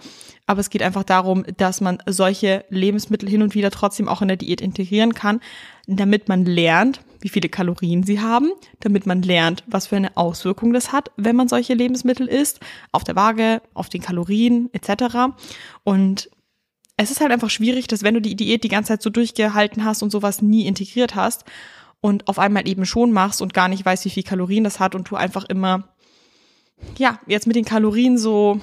Aber 0.46 0.62
es 0.62 0.70
geht 0.70 0.82
einfach 0.82 1.04
darum, 1.04 1.44
dass 1.58 1.82
man 1.82 1.98
solche 2.06 2.64
Lebensmittel 2.70 3.28
hin 3.28 3.42
und 3.42 3.56
wieder 3.56 3.72
trotzdem 3.72 4.08
auch 4.08 4.22
in 4.22 4.30
der 4.30 4.38
Diät 4.38 4.62
integrieren 4.62 5.14
kann, 5.14 5.42
damit 5.86 6.30
man 6.30 6.46
lernt, 6.46 7.02
wie 7.20 7.28
viele 7.28 7.50
Kalorien 7.50 8.04
sie 8.04 8.22
haben, 8.22 8.52
damit 8.80 9.06
man 9.06 9.22
lernt, 9.22 9.66
was 9.68 9.88
für 9.88 9.98
eine 9.98 10.16
Auswirkung 10.16 10.72
das 10.72 10.94
hat, 10.94 11.12
wenn 11.18 11.36
man 11.36 11.50
solche 11.50 11.74
Lebensmittel 11.74 12.26
isst, 12.26 12.62
auf 12.94 13.04
der 13.04 13.18
Waage, 13.18 13.62
auf 13.74 13.90
den 13.90 14.02
Kalorien 14.02 14.70
etc. 14.72 15.36
Und 15.84 16.30
es 16.96 17.12
ist 17.12 17.20
halt 17.20 17.34
einfach 17.34 17.50
schwierig, 17.50 17.88
dass 17.88 18.04
wenn 18.04 18.14
du 18.14 18.22
die 18.22 18.38
Diät 18.38 18.64
die 18.64 18.70
ganze 18.70 18.94
Zeit 18.94 19.02
so 19.02 19.10
durchgehalten 19.10 19.84
hast 19.84 20.04
und 20.04 20.12
sowas 20.12 20.42
nie 20.42 20.66
integriert 20.68 21.16
hast 21.16 21.44
und 22.00 22.30
auf 22.30 22.40
einmal 22.40 22.66
eben 22.66 22.86
schon 22.86 23.12
machst 23.12 23.42
und 23.42 23.54
gar 23.54 23.68
nicht 23.68 23.84
weißt, 23.84 24.06
wie 24.06 24.10
viel 24.10 24.24
Kalorien 24.24 24.64
das 24.64 24.80
hat 24.80 24.96
und 24.96 25.10
du 25.10 25.18
einfach 25.18 25.44
immer 25.44 25.90
ja, 26.98 27.20
jetzt 27.28 27.48
mit 27.48 27.56
den 27.56 27.66
Kalorien 27.66 28.18
so, 28.18 28.60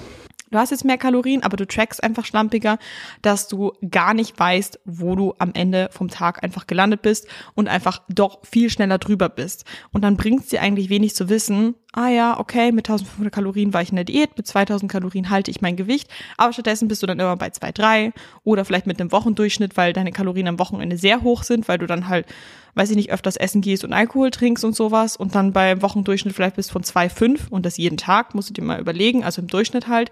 du 0.51 0.57
hast 0.57 0.71
jetzt 0.71 0.85
mehr 0.85 0.97
Kalorien, 0.97 1.43
aber 1.43 1.57
du 1.57 1.67
trackst 1.67 2.03
einfach 2.03 2.25
schlampiger, 2.25 2.77
dass 3.21 3.47
du 3.47 3.73
gar 3.89 4.13
nicht 4.13 4.37
weißt, 4.39 4.79
wo 4.85 5.15
du 5.15 5.33
am 5.37 5.51
Ende 5.53 5.89
vom 5.91 6.09
Tag 6.09 6.43
einfach 6.43 6.67
gelandet 6.67 7.01
bist 7.01 7.27
und 7.55 7.67
einfach 7.67 8.01
doch 8.09 8.45
viel 8.45 8.69
schneller 8.69 8.97
drüber 8.97 9.29
bist. 9.29 9.65
Und 9.91 10.03
dann 10.03 10.17
bringt 10.17 10.43
es 10.43 10.49
dir 10.49 10.61
eigentlich 10.61 10.89
wenig 10.89 11.15
zu 11.15 11.29
wissen, 11.29 11.75
ah 11.95 12.09
ja, 12.09 12.37
okay, 12.39 12.73
mit 12.73 12.89
1500 12.89 13.33
Kalorien 13.33 13.73
war 13.73 13.81
ich 13.81 13.89
in 13.89 13.95
der 13.95 14.03
Diät, 14.03 14.35
mit 14.35 14.45
2000 14.45 14.91
Kalorien 14.91 15.29
halte 15.29 15.49
ich 15.49 15.61
mein 15.61 15.77
Gewicht, 15.77 16.09
aber 16.35 16.51
stattdessen 16.51 16.89
bist 16.89 17.01
du 17.01 17.07
dann 17.07 17.19
immer 17.19 17.37
bei 17.37 17.49
2, 17.49 17.71
3 17.71 18.13
oder 18.43 18.65
vielleicht 18.65 18.85
mit 18.85 18.99
einem 18.99 19.13
Wochendurchschnitt, 19.13 19.77
weil 19.77 19.93
deine 19.93 20.11
Kalorien 20.11 20.49
am 20.49 20.59
Wochenende 20.59 20.97
sehr 20.97 21.21
hoch 21.21 21.43
sind, 21.43 21.69
weil 21.69 21.77
du 21.77 21.87
dann 21.87 22.09
halt, 22.09 22.25
weiß 22.73 22.89
ich 22.89 22.97
nicht, 22.97 23.11
öfters 23.11 23.37
essen 23.37 23.61
gehst 23.61 23.85
und 23.85 23.93
Alkohol 23.93 24.29
trinkst 24.29 24.65
und 24.65 24.75
sowas 24.75 25.15
und 25.15 25.35
dann 25.35 25.53
beim 25.53 25.81
Wochendurchschnitt 25.81 26.35
vielleicht 26.35 26.57
bist 26.57 26.69
von 26.69 26.83
2, 26.83 27.07
5 27.07 27.47
und 27.49 27.65
das 27.65 27.77
jeden 27.77 27.97
Tag, 27.97 28.35
musst 28.35 28.49
du 28.49 28.53
dir 28.53 28.63
mal 28.63 28.81
überlegen, 28.81 29.23
also 29.23 29.41
im 29.41 29.47
Durchschnitt 29.47 29.87
halt, 29.87 30.11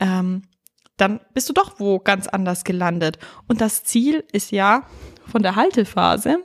ähm, 0.00 0.42
dann 0.96 1.20
bist 1.32 1.48
du 1.48 1.52
doch 1.52 1.78
wo 1.78 2.00
ganz 2.00 2.26
anders 2.26 2.64
gelandet. 2.64 3.18
Und 3.46 3.60
das 3.60 3.84
Ziel 3.84 4.24
ist 4.32 4.50
ja 4.50 4.82
von 5.26 5.42
der 5.42 5.54
Haltephase, 5.54 6.44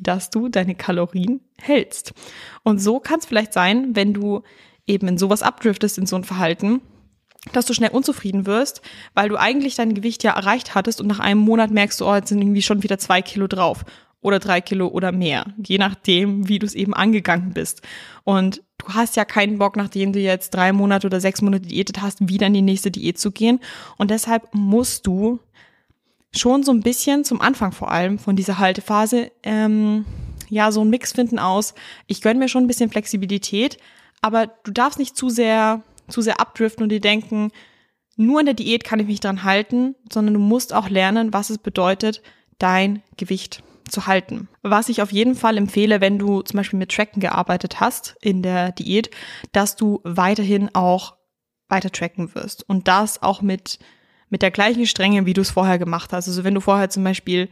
dass 0.00 0.30
du 0.30 0.48
deine 0.48 0.74
Kalorien 0.74 1.40
hältst. 1.60 2.14
Und 2.62 2.78
so 2.78 3.00
kann 3.00 3.18
es 3.20 3.26
vielleicht 3.26 3.52
sein, 3.52 3.94
wenn 3.94 4.14
du 4.14 4.42
eben 4.86 5.08
in 5.08 5.18
sowas 5.18 5.42
abdriftest, 5.42 5.98
in 5.98 6.06
so 6.06 6.16
ein 6.16 6.24
Verhalten, 6.24 6.80
dass 7.52 7.66
du 7.66 7.74
schnell 7.74 7.90
unzufrieden 7.90 8.46
wirst, 8.46 8.80
weil 9.14 9.28
du 9.28 9.36
eigentlich 9.36 9.74
dein 9.74 9.94
Gewicht 9.94 10.22
ja 10.22 10.32
erreicht 10.32 10.74
hattest 10.74 11.00
und 11.00 11.06
nach 11.06 11.20
einem 11.20 11.40
Monat 11.40 11.70
merkst 11.70 12.00
du, 12.00 12.06
oh, 12.06 12.14
jetzt 12.14 12.28
sind 12.28 12.40
irgendwie 12.40 12.62
schon 12.62 12.82
wieder 12.82 12.98
zwei 12.98 13.22
Kilo 13.22 13.46
drauf 13.46 13.84
oder 14.24 14.38
drei 14.38 14.62
Kilo 14.62 14.88
oder 14.88 15.12
mehr, 15.12 15.44
je 15.62 15.76
nachdem, 15.76 16.48
wie 16.48 16.58
du 16.58 16.64
es 16.64 16.74
eben 16.74 16.94
angegangen 16.94 17.52
bist. 17.52 17.82
Und 18.24 18.62
du 18.78 18.88
hast 18.88 19.16
ja 19.16 19.26
keinen 19.26 19.58
Bock, 19.58 19.76
nachdem 19.76 20.14
du 20.14 20.18
jetzt 20.18 20.54
drei 20.54 20.72
Monate 20.72 21.06
oder 21.06 21.20
sechs 21.20 21.42
Monate 21.42 21.66
diätet 21.66 22.00
hast, 22.00 22.26
wieder 22.26 22.46
in 22.46 22.54
die 22.54 22.62
nächste 22.62 22.90
Diät 22.90 23.18
zu 23.18 23.30
gehen. 23.30 23.60
Und 23.98 24.10
deshalb 24.10 24.48
musst 24.54 25.06
du 25.06 25.40
schon 26.34 26.62
so 26.62 26.72
ein 26.72 26.80
bisschen 26.80 27.24
zum 27.24 27.40
Anfang 27.40 27.72
vor 27.72 27.90
allem 27.90 28.18
von 28.18 28.36
dieser 28.36 28.58
Haltephase 28.58 29.30
ähm, 29.42 30.04
ja 30.48 30.72
so 30.72 30.82
ein 30.82 30.90
Mix 30.90 31.12
finden 31.12 31.38
aus. 31.38 31.74
Ich 32.06 32.20
gönne 32.20 32.38
mir 32.38 32.48
schon 32.48 32.64
ein 32.64 32.68
bisschen 32.68 32.90
Flexibilität, 32.90 33.78
aber 34.20 34.46
du 34.46 34.72
darfst 34.72 34.98
nicht 34.98 35.16
zu 35.16 35.30
sehr 35.30 35.82
zu 36.08 36.20
sehr 36.20 36.40
abdriften 36.40 36.82
und 36.82 36.90
dir 36.90 37.00
denken, 37.00 37.50
nur 38.16 38.40
in 38.40 38.46
der 38.46 38.54
Diät 38.54 38.84
kann 38.84 39.00
ich 39.00 39.06
mich 39.06 39.20
dran 39.20 39.44
halten, 39.44 39.94
sondern 40.12 40.34
du 40.34 40.40
musst 40.40 40.72
auch 40.72 40.88
lernen, 40.88 41.32
was 41.32 41.50
es 41.50 41.58
bedeutet, 41.58 42.22
dein 42.58 43.02
Gewicht 43.16 43.62
zu 43.88 44.06
halten. 44.06 44.48
Was 44.62 44.88
ich 44.88 45.02
auf 45.02 45.12
jeden 45.12 45.34
Fall 45.34 45.56
empfehle, 45.56 46.00
wenn 46.00 46.18
du 46.18 46.42
zum 46.42 46.56
Beispiel 46.58 46.78
mit 46.78 46.92
Tracken 46.92 47.20
gearbeitet 47.20 47.80
hast 47.80 48.16
in 48.20 48.42
der 48.42 48.72
Diät, 48.72 49.10
dass 49.52 49.76
du 49.76 50.00
weiterhin 50.04 50.74
auch 50.74 51.16
weiter 51.68 51.90
tracken 51.90 52.34
wirst 52.34 52.68
und 52.68 52.88
das 52.88 53.22
auch 53.22 53.42
mit 53.42 53.78
mit 54.30 54.42
der 54.42 54.50
gleichen 54.50 54.86
Strenge, 54.86 55.26
wie 55.26 55.32
du 55.32 55.40
es 55.40 55.50
vorher 55.50 55.78
gemacht 55.78 56.12
hast. 56.12 56.28
Also 56.28 56.44
wenn 56.44 56.54
du 56.54 56.60
vorher 56.60 56.90
zum 56.90 57.04
Beispiel, 57.04 57.48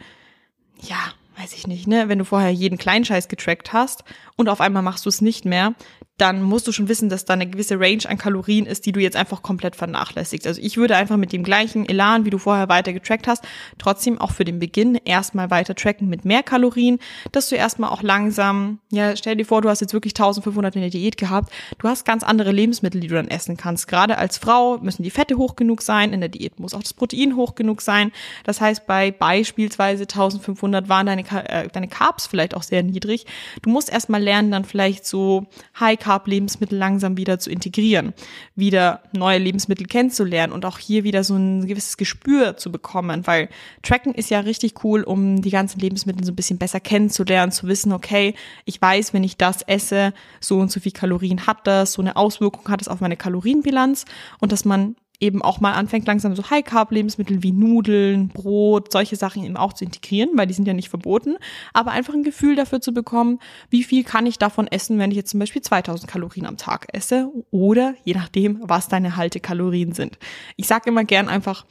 ja, 0.81 0.97
weiß 1.38 1.52
ich 1.55 1.67
nicht, 1.67 1.87
ne, 1.87 2.09
wenn 2.09 2.19
du 2.19 2.25
vorher 2.25 2.50
jeden 2.50 2.79
Kleinscheiß 2.79 3.29
getrackt 3.29 3.73
hast 3.73 4.05
und 4.37 4.49
auf 4.49 4.61
einmal 4.61 4.83
machst 4.83 5.05
du 5.05 5.09
es 5.09 5.21
nicht 5.21 5.45
mehr, 5.45 5.75
dann 6.23 6.41
musst 6.41 6.69
du 6.69 6.73
schon 6.73 6.88
wissen, 6.88 7.09
dass 7.09 7.25
da 7.25 7.35
eine 7.35 7.49
gewisse 7.49 7.81
Range 7.81 8.09
an 8.09 8.17
Kalorien 8.17 8.64
ist, 8.64 8.87
die 8.87 8.93
du 8.93 9.00
jetzt 9.00 9.17
einfach 9.17 9.43
komplett 9.43 9.75
vernachlässigst. 9.75 10.47
Also 10.47 10.61
ich 10.62 10.76
würde 10.76 10.95
einfach 10.95 11.17
mit 11.17 11.33
dem 11.33 11.43
gleichen 11.43 11.85
Elan, 11.85 12.25
wie 12.25 12.31
du 12.31 12.38
vorher 12.38 12.69
weiter 12.69 12.93
getrackt 12.93 13.26
hast, 13.26 13.45
trotzdem 13.76 14.21
auch 14.21 14.31
für 14.31 14.45
den 14.45 14.61
Beginn 14.61 14.95
erstmal 15.05 15.50
weiter 15.50 15.75
tracken 15.75 16.09
mit 16.09 16.25
mehr 16.25 16.45
Kalorien, 16.45 17.00
dass 17.33 17.49
du 17.49 17.57
erstmal 17.57 17.91
auch 17.91 18.02
langsam, 18.02 18.79
ja, 18.93 19.17
stell 19.17 19.35
dir 19.35 19.45
vor, 19.45 19.62
du 19.62 19.69
hast 19.69 19.81
jetzt 19.81 19.95
wirklich 19.95 20.12
1500 20.12 20.76
in 20.76 20.83
der 20.83 20.91
Diät 20.91 21.17
gehabt, 21.17 21.52
du 21.79 21.88
hast 21.88 22.05
ganz 22.05 22.23
andere 22.23 22.52
Lebensmittel, 22.52 23.00
die 23.00 23.09
du 23.09 23.17
dann 23.17 23.26
essen 23.26 23.57
kannst. 23.57 23.88
Gerade 23.88 24.17
als 24.17 24.38
Frau 24.38 24.79
müssen 24.79 25.02
die 25.02 25.11
Fette 25.11 25.37
hoch 25.37 25.57
genug 25.57 25.83
sein, 25.83 26.12
in 26.12 26.21
der 26.21 26.29
Diät 26.29 26.61
muss 26.61 26.73
auch 26.73 26.85
das 26.85 26.95
Protein 26.95 27.35
hoch 27.35 27.57
genug 27.57 27.83
sein. 27.83 28.12
Das 28.45 28.61
heißt, 28.61 28.87
bei 28.87 29.11
beispielsweise 29.11 30.05
1500 30.05 30.88
waren 30.88 31.07
deine, 31.07 31.25
äh, 31.49 31.67
deine 31.67 31.88
Carbs 31.88 32.29
vielleicht 32.29 32.55
auch 32.55 32.62
sehr 32.62 32.85
niedrig. 32.85 33.26
Du 33.62 33.71
musst 33.71 33.91
erstmal 33.91 34.23
lernen, 34.23 34.52
dann 34.52 34.64
vielleicht 34.64 35.05
so 35.05 35.47
High 35.81 35.99
Carb 35.99 36.12
High-Carb-Lebensmittel 36.12 36.78
langsam 36.78 37.16
wieder 37.16 37.38
zu 37.38 37.50
integrieren, 37.50 38.12
wieder 38.54 39.00
neue 39.12 39.38
Lebensmittel 39.38 39.87
kennenzulernen 39.87 40.52
und 40.52 40.64
auch 40.64 40.78
hier 40.78 41.04
wieder 41.04 41.25
so 41.25 41.35
ein 41.37 41.66
gewisses 41.66 41.97
Gespür 41.97 42.57
zu 42.57 42.71
bekommen, 42.71 43.26
weil 43.26 43.49
Tracken 43.83 44.14
ist 44.14 44.31
ja 44.31 44.40
richtig 44.40 44.85
cool, 44.85 45.02
um 45.02 45.42
die 45.42 45.50
ganzen 45.50 45.81
Lebensmittel 45.81 46.25
so 46.25 46.33
ein 46.33 46.37
bisschen 46.37 46.59
besser 46.59 46.81
kennenzulernen, 46.81 47.52
zu 47.52 47.66
wissen, 47.66 47.92
okay, 47.92 48.35
ich 48.64 48.81
weiß, 48.81 49.12
wenn 49.14 49.25
ich 49.25 49.37
das 49.37 49.62
esse, 49.62 50.12
so 50.40 50.59
und 50.59 50.71
so 50.71 50.81
viel 50.81 50.92
Kalorien 50.92 51.47
hat 51.47 51.66
das, 51.66 51.95
so 51.95 52.02
eine 52.02 52.16
Auswirkung 52.16 52.69
hat 52.69 52.83
es 52.83 52.88
auf 52.88 53.00
meine 53.00 53.16
Kalorienbilanz 53.16 54.04
und 54.40 54.52
dass 54.52 54.64
man 54.64 54.97
eben 55.23 55.41
auch 55.41 55.61
mal 55.61 55.73
anfängt, 55.73 56.07
langsam 56.07 56.35
so 56.35 56.50
High-Carb-Lebensmittel 56.50 57.43
wie 57.43 57.52
Nudeln, 57.52 58.29
Brot, 58.29 58.91
solche 58.91 59.14
Sachen 59.14 59.45
eben 59.45 59.57
auch 59.57 59.73
zu 59.73 59.85
integrieren, 59.85 60.31
weil 60.35 60.49
die 60.49 60.55
sind 60.55 60.67
ja 60.67 60.75
nicht 60.75 60.88
verboten, 60.88 61.37
aber 61.73 61.93
einfach 61.93 62.12
ein 62.12 62.25
Gefühl 62.25 62.57
dafür 62.57 62.81
zu 62.81 62.93
bekommen, 62.93 63.38
wie 63.71 63.85
viel 63.85 64.02
kann 64.02 64.26
ich 64.26 64.38
davon 64.38 64.67
essen, 64.67 64.99
wenn 64.99 65.12
ich 65.12 65.17
jetzt 65.17 65.31
zum 65.31 65.41
Beispiel 65.41 65.62
2000 65.62 66.11
Kalorien 66.11 66.45
am 66.45 66.57
Tag 66.57 66.88
esse 66.93 67.31
oder 67.52 67.95
je 68.05 68.14
nachdem, 68.14 68.61
was 68.62 68.88
deine 68.88 69.17
Haltekalorien 69.17 69.93
sind. 69.93 70.19
Ich 70.57 70.67
sage 70.67 70.91
immer 70.91 71.05
gern 71.05 71.29
einfach 71.29 71.64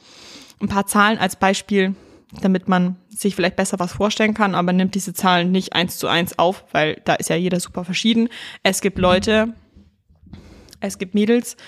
ein 0.60 0.68
paar 0.68 0.86
Zahlen 0.86 1.18
als 1.18 1.36
Beispiel, 1.36 1.94
damit 2.40 2.68
man 2.68 2.96
sich 3.10 3.36
vielleicht 3.36 3.56
besser 3.56 3.78
was 3.78 3.92
vorstellen 3.92 4.32
kann, 4.32 4.54
aber 4.54 4.72
nimmt 4.72 4.94
diese 4.94 5.12
Zahlen 5.12 5.52
nicht 5.52 5.74
eins 5.74 5.98
zu 5.98 6.08
eins 6.08 6.38
auf, 6.38 6.64
weil 6.72 7.02
da 7.04 7.14
ist 7.14 7.28
ja 7.28 7.36
jeder 7.36 7.60
super 7.60 7.84
verschieden. 7.84 8.30
Es 8.62 8.80
gibt 8.80 8.98
Leute, 8.98 9.52
es 10.80 10.96
gibt 10.96 11.14
Mädels, 11.14 11.58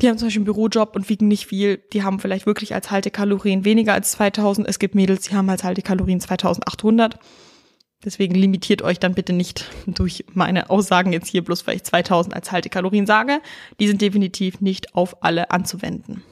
die 0.00 0.08
haben 0.08 0.18
zum 0.18 0.26
Beispiel 0.26 0.40
einen 0.40 0.46
Bürojob 0.46 0.96
und 0.96 1.08
wiegen 1.08 1.28
nicht 1.28 1.46
viel. 1.46 1.78
Die 1.92 2.02
haben 2.02 2.20
vielleicht 2.20 2.46
wirklich 2.46 2.74
als 2.74 2.90
Haltekalorien 2.90 3.64
weniger 3.64 3.92
als 3.92 4.12
2000. 4.12 4.66
Es 4.68 4.78
gibt 4.78 4.94
Mädels, 4.94 5.28
die 5.28 5.34
haben 5.34 5.48
als 5.50 5.64
Haltekalorien 5.64 6.20
2800. 6.20 7.18
Deswegen 8.04 8.34
limitiert 8.34 8.80
euch 8.80 8.98
dann 8.98 9.14
bitte 9.14 9.32
nicht 9.32 9.70
durch 9.86 10.24
meine 10.32 10.70
Aussagen 10.70 11.12
jetzt 11.12 11.28
hier 11.28 11.44
bloß, 11.44 11.66
weil 11.66 11.76
ich 11.76 11.84
2000 11.84 12.34
als 12.34 12.50
Haltekalorien 12.50 13.06
sage. 13.06 13.40
Die 13.78 13.88
sind 13.88 14.00
definitiv 14.00 14.60
nicht 14.60 14.94
auf 14.94 15.22
alle 15.22 15.50
anzuwenden. 15.50 16.22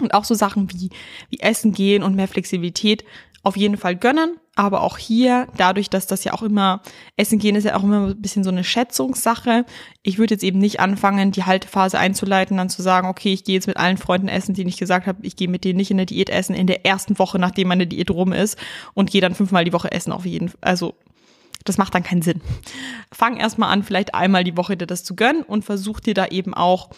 Und 0.00 0.14
auch 0.14 0.24
so 0.24 0.34
Sachen 0.34 0.70
wie, 0.72 0.90
wie 1.30 1.40
Essen 1.40 1.72
gehen 1.72 2.02
und 2.02 2.14
mehr 2.14 2.28
Flexibilität 2.28 3.04
auf 3.46 3.56
jeden 3.56 3.76
Fall 3.76 3.94
gönnen, 3.94 4.40
aber 4.56 4.82
auch 4.82 4.98
hier, 4.98 5.46
dadurch, 5.56 5.88
dass 5.88 6.08
das 6.08 6.24
ja 6.24 6.32
auch 6.32 6.42
immer, 6.42 6.82
Essen 7.16 7.38
gehen 7.38 7.54
ist 7.54 7.62
ja 7.62 7.76
auch 7.76 7.84
immer 7.84 8.08
ein 8.08 8.20
bisschen 8.20 8.42
so 8.42 8.50
eine 8.50 8.64
Schätzungssache. 8.64 9.64
Ich 10.02 10.18
würde 10.18 10.34
jetzt 10.34 10.42
eben 10.42 10.58
nicht 10.58 10.80
anfangen, 10.80 11.30
die 11.30 11.44
Haltephase 11.44 11.96
einzuleiten, 11.96 12.56
dann 12.56 12.68
zu 12.68 12.82
sagen, 12.82 13.06
okay, 13.06 13.32
ich 13.32 13.44
gehe 13.44 13.54
jetzt 13.54 13.68
mit 13.68 13.76
allen 13.76 13.98
Freunden 13.98 14.26
essen, 14.26 14.56
denen 14.56 14.68
ich 14.68 14.78
gesagt 14.78 15.06
habe, 15.06 15.24
ich 15.24 15.36
gehe 15.36 15.46
mit 15.46 15.62
denen 15.62 15.76
nicht 15.76 15.92
in 15.92 15.96
der 15.96 16.06
Diät 16.06 16.28
essen, 16.28 16.56
in 16.56 16.66
der 16.66 16.84
ersten 16.84 17.20
Woche, 17.20 17.38
nachdem 17.38 17.68
meine 17.68 17.86
Diät 17.86 18.10
rum 18.10 18.32
ist 18.32 18.58
und 18.94 19.12
gehe 19.12 19.20
dann 19.20 19.36
fünfmal 19.36 19.64
die 19.64 19.72
Woche 19.72 19.92
essen 19.92 20.10
auf 20.10 20.26
jeden 20.26 20.48
Fall. 20.48 20.58
Also 20.62 20.96
das 21.64 21.78
macht 21.78 21.94
dann 21.94 22.02
keinen 22.02 22.22
Sinn. 22.22 22.40
Fang 23.12 23.36
erstmal 23.36 23.72
an, 23.72 23.84
vielleicht 23.84 24.12
einmal 24.12 24.42
die 24.42 24.56
Woche 24.56 24.76
dir 24.76 24.88
das 24.88 25.04
zu 25.04 25.14
gönnen 25.14 25.42
und 25.42 25.64
versuch 25.64 26.00
dir 26.00 26.14
da 26.14 26.26
eben 26.26 26.52
auch 26.52 26.90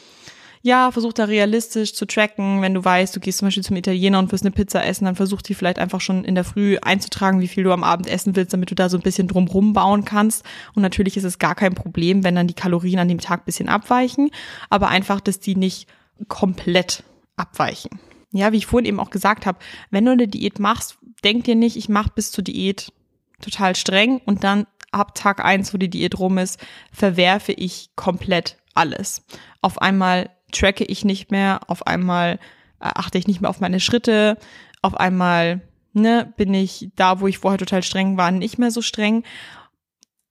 ja, 0.63 0.91
versuch 0.91 1.13
da 1.13 1.25
realistisch 1.25 1.95
zu 1.95 2.07
tracken. 2.07 2.63
Wenn 2.63 2.75
du 2.75 2.85
weißt, 2.85 3.15
du 3.15 3.21
gehst 3.21 3.39
zum 3.39 3.47
Beispiel 3.47 3.63
zum 3.63 3.77
Italiener 3.77 4.19
und 4.19 4.33
wirst 4.33 4.45
eine 4.45 4.51
Pizza 4.51 4.85
essen, 4.85 5.05
dann 5.05 5.17
versuch 5.17 5.43
die 5.43 5.55
vielleicht 5.55 5.79
einfach 5.79 6.01
schon 6.01 6.25
in 6.25 6.35
der 6.35 6.45
Früh 6.45 6.79
einzutragen, 6.81 7.41
wie 7.41 7.49
viel 7.49 7.65
du 7.65 7.73
am 7.73 7.85
Abend 7.85 8.09
essen 8.09 8.37
willst, 8.37 8.53
damit 8.53 8.71
du 8.71 8.75
da 8.75 8.89
so 8.89 8.97
ein 8.97 9.03
bisschen 9.03 9.29
drumrum 9.29 9.73
bauen 9.73 10.05
kannst. 10.05 10.45
Und 10.75 10.83
natürlich 10.83 11.17
ist 11.17 11.25
es 11.25 11.39
gar 11.39 11.55
kein 11.55 11.75
Problem, 11.75 12.25
wenn 12.25 12.35
dann 12.35 12.49
die 12.49 12.55
Kalorien 12.55 12.99
an 12.99 13.09
dem 13.09 13.21
Tag 13.21 13.45
bisschen 13.45 13.69
abweichen, 13.69 14.31
aber 14.71 14.89
einfach, 14.89 15.21
dass 15.21 15.41
die 15.41 15.57
nicht 15.57 15.89
komplett 16.27 17.05
abweichen. 17.37 18.01
Ja, 18.33 18.53
wie 18.53 18.59
ich 18.59 18.67
vorhin 18.67 18.87
eben 18.87 19.01
auch 19.01 19.11
gesagt 19.11 19.47
habe, 19.47 19.59
wenn 19.91 20.05
du 20.05 20.13
eine 20.13 20.29
Diät 20.29 20.59
machst, 20.59 20.99
denk 21.25 21.45
dir 21.45 21.55
nicht, 21.55 21.77
ich 21.77 21.89
mache 21.89 22.11
bis 22.15 22.31
zur 22.31 22.45
Diät 22.45 22.93
total 23.41 23.77
streng 23.77 24.21
und 24.25 24.45
dann 24.45 24.67
ab 24.91 25.15
Tag 25.15 25.45
eins, 25.45 25.73
wo 25.73 25.79
die 25.79 25.91
Diät 25.91 26.19
rum 26.19 26.39
ist, 26.39 26.59
verwerfe 26.93 27.53
ich 27.53 27.91
komplett 27.97 28.57
alles. 28.75 29.23
Auf 29.61 29.81
einmal 29.81 30.31
tracke 30.53 30.85
ich 30.85 31.05
nicht 31.05 31.31
mehr, 31.31 31.61
auf 31.69 31.87
einmal 31.87 32.39
äh, 32.81 32.91
achte 32.95 33.19
ich 33.19 33.27
nicht 33.27 33.41
mehr 33.41 33.51
auf 33.51 33.61
meine 33.61 33.81
Schritte, 33.81 34.39
auf 34.83 34.97
einmal 34.97 35.61
ne, 35.93 36.33
bin 36.37 36.55
ich 36.55 36.91
da, 36.97 37.21
wo 37.21 37.27
ich 37.27 37.39
vorher 37.39 37.59
total 37.59 37.83
streng 37.83 38.17
war, 38.17 38.31
nicht 38.31 38.59
mehr 38.59 38.71
so 38.71 38.83
streng, 38.83 39.25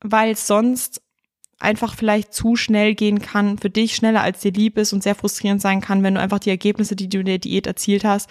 weil 0.01 0.35
sonst 0.35 1.01
einfach 1.59 1.95
vielleicht 1.95 2.33
zu 2.33 2.55
schnell 2.55 2.93
gehen 2.93 3.21
kann, 3.21 3.57
für 3.57 3.69
dich 3.69 3.95
schneller 3.95 4.21
als 4.21 4.41
dir 4.41 4.51
lieb 4.51 4.77
ist 4.77 4.93
und 4.93 5.01
sehr 5.01 5.15
frustrierend 5.15 5.61
sein 5.61 5.81
kann, 5.81 6.03
wenn 6.03 6.15
du 6.15 6.21
einfach 6.21 6.39
die 6.39 6.51
Ergebnisse, 6.51 6.95
die 6.95 7.09
du 7.09 7.19
in 7.19 7.25
der 7.25 7.39
Diät 7.39 7.65
erzielt 7.65 8.03
hast, 8.03 8.29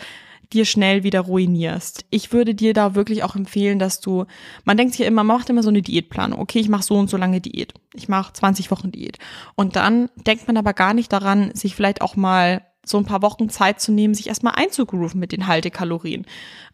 dir 0.52 0.64
schnell 0.64 1.02
wieder 1.02 1.20
ruinierst. 1.20 2.04
Ich 2.10 2.32
würde 2.32 2.54
dir 2.54 2.72
da 2.72 2.94
wirklich 2.94 3.22
auch 3.24 3.36
empfehlen, 3.36 3.78
dass 3.78 4.00
du, 4.00 4.26
man 4.64 4.76
denkt 4.76 4.94
sich 4.94 5.00
ja 5.00 5.06
immer, 5.06 5.24
man 5.24 5.38
macht 5.38 5.50
immer 5.50 5.62
so 5.62 5.68
eine 5.68 5.82
Diätplanung. 5.82 6.38
Okay, 6.38 6.60
ich 6.60 6.68
mache 6.68 6.82
so 6.82 6.96
und 6.96 7.10
so 7.10 7.16
lange 7.16 7.40
Diät. 7.40 7.74
Ich 7.94 8.08
mache 8.08 8.32
20 8.32 8.70
Wochen 8.70 8.92
Diät. 8.92 9.18
Und 9.54 9.76
dann 9.76 10.08
denkt 10.26 10.46
man 10.46 10.56
aber 10.56 10.72
gar 10.72 10.94
nicht 10.94 11.12
daran, 11.12 11.54
sich 11.54 11.74
vielleicht 11.74 12.00
auch 12.02 12.16
mal 12.16 12.62
so 12.86 12.98
ein 12.98 13.04
paar 13.04 13.22
Wochen 13.22 13.48
Zeit 13.48 13.80
zu 13.80 13.90
nehmen, 13.90 14.14
sich 14.14 14.28
erstmal 14.28 14.54
einzugrooven 14.54 15.18
mit 15.18 15.32
den 15.32 15.48
Haltekalorien. 15.48 16.24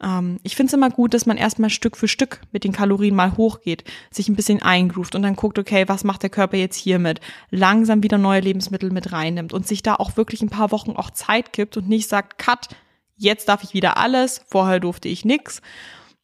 Ähm, 0.02 0.37
ich 0.43 0.55
finde 0.55 0.69
es 0.69 0.75
immer 0.75 0.91
gut, 0.91 1.14
dass 1.14 1.26
man 1.26 1.38
erstmal 1.38 1.71
Stück 1.71 1.97
für 1.97 2.07
Stück 2.07 2.43
mit 2.52 2.64
den 2.64 2.73
Kalorien 2.73 3.14
mal 3.14 3.37
hochgeht, 3.37 3.85
sich 4.11 4.29
ein 4.29 4.37
bisschen 4.37 4.61
eingroovt 4.61 5.14
und 5.14 5.23
dann 5.23 5.37
guckt, 5.37 5.59
okay, 5.59 5.88
was 5.88 6.05
macht 6.05 6.23
der 6.23 6.31
Körper 6.31 6.59
jetzt 6.59 6.76
hiermit? 6.76 7.21
Langsam 7.50 8.02
wieder 8.02 8.19
neue 8.19 8.41
Lebensmittel 8.41 8.91
mit 8.91 9.12
reinnimmt 9.12 9.55
und 9.55 9.67
sich 9.67 9.83
da 9.83 9.95
auch 9.95 10.17
wirklich 10.17 10.43
ein 10.43 10.50
paar 10.50 10.71
Wochen 10.71 10.93
auch 10.93 11.11
Zeit 11.11 11.52
gibt 11.55 11.79
und 11.79 11.88
nicht 11.88 12.09
sagt, 12.09 12.38
cut, 12.38 12.69
jetzt 13.16 13.49
darf 13.49 13.62
ich 13.62 13.75
wieder 13.75 13.97
alles, 13.97 14.45
vorher 14.49 14.81
durfte 14.81 15.09
ich 15.09 15.25
nix. 15.25 15.62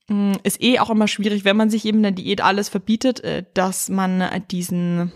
Mm, 0.08 0.32
ist 0.42 0.62
eh 0.62 0.78
auch 0.78 0.90
immer 0.90 1.08
schwierig, 1.08 1.44
wenn 1.44 1.56
man 1.56 1.70
sich 1.70 1.84
eben 1.84 1.98
in 1.98 2.02
der 2.04 2.12
Diät 2.12 2.40
alles 2.40 2.68
verbietet, 2.68 3.20
äh, 3.20 3.44
dass 3.54 3.88
man 3.88 4.24
diesen 4.50 5.12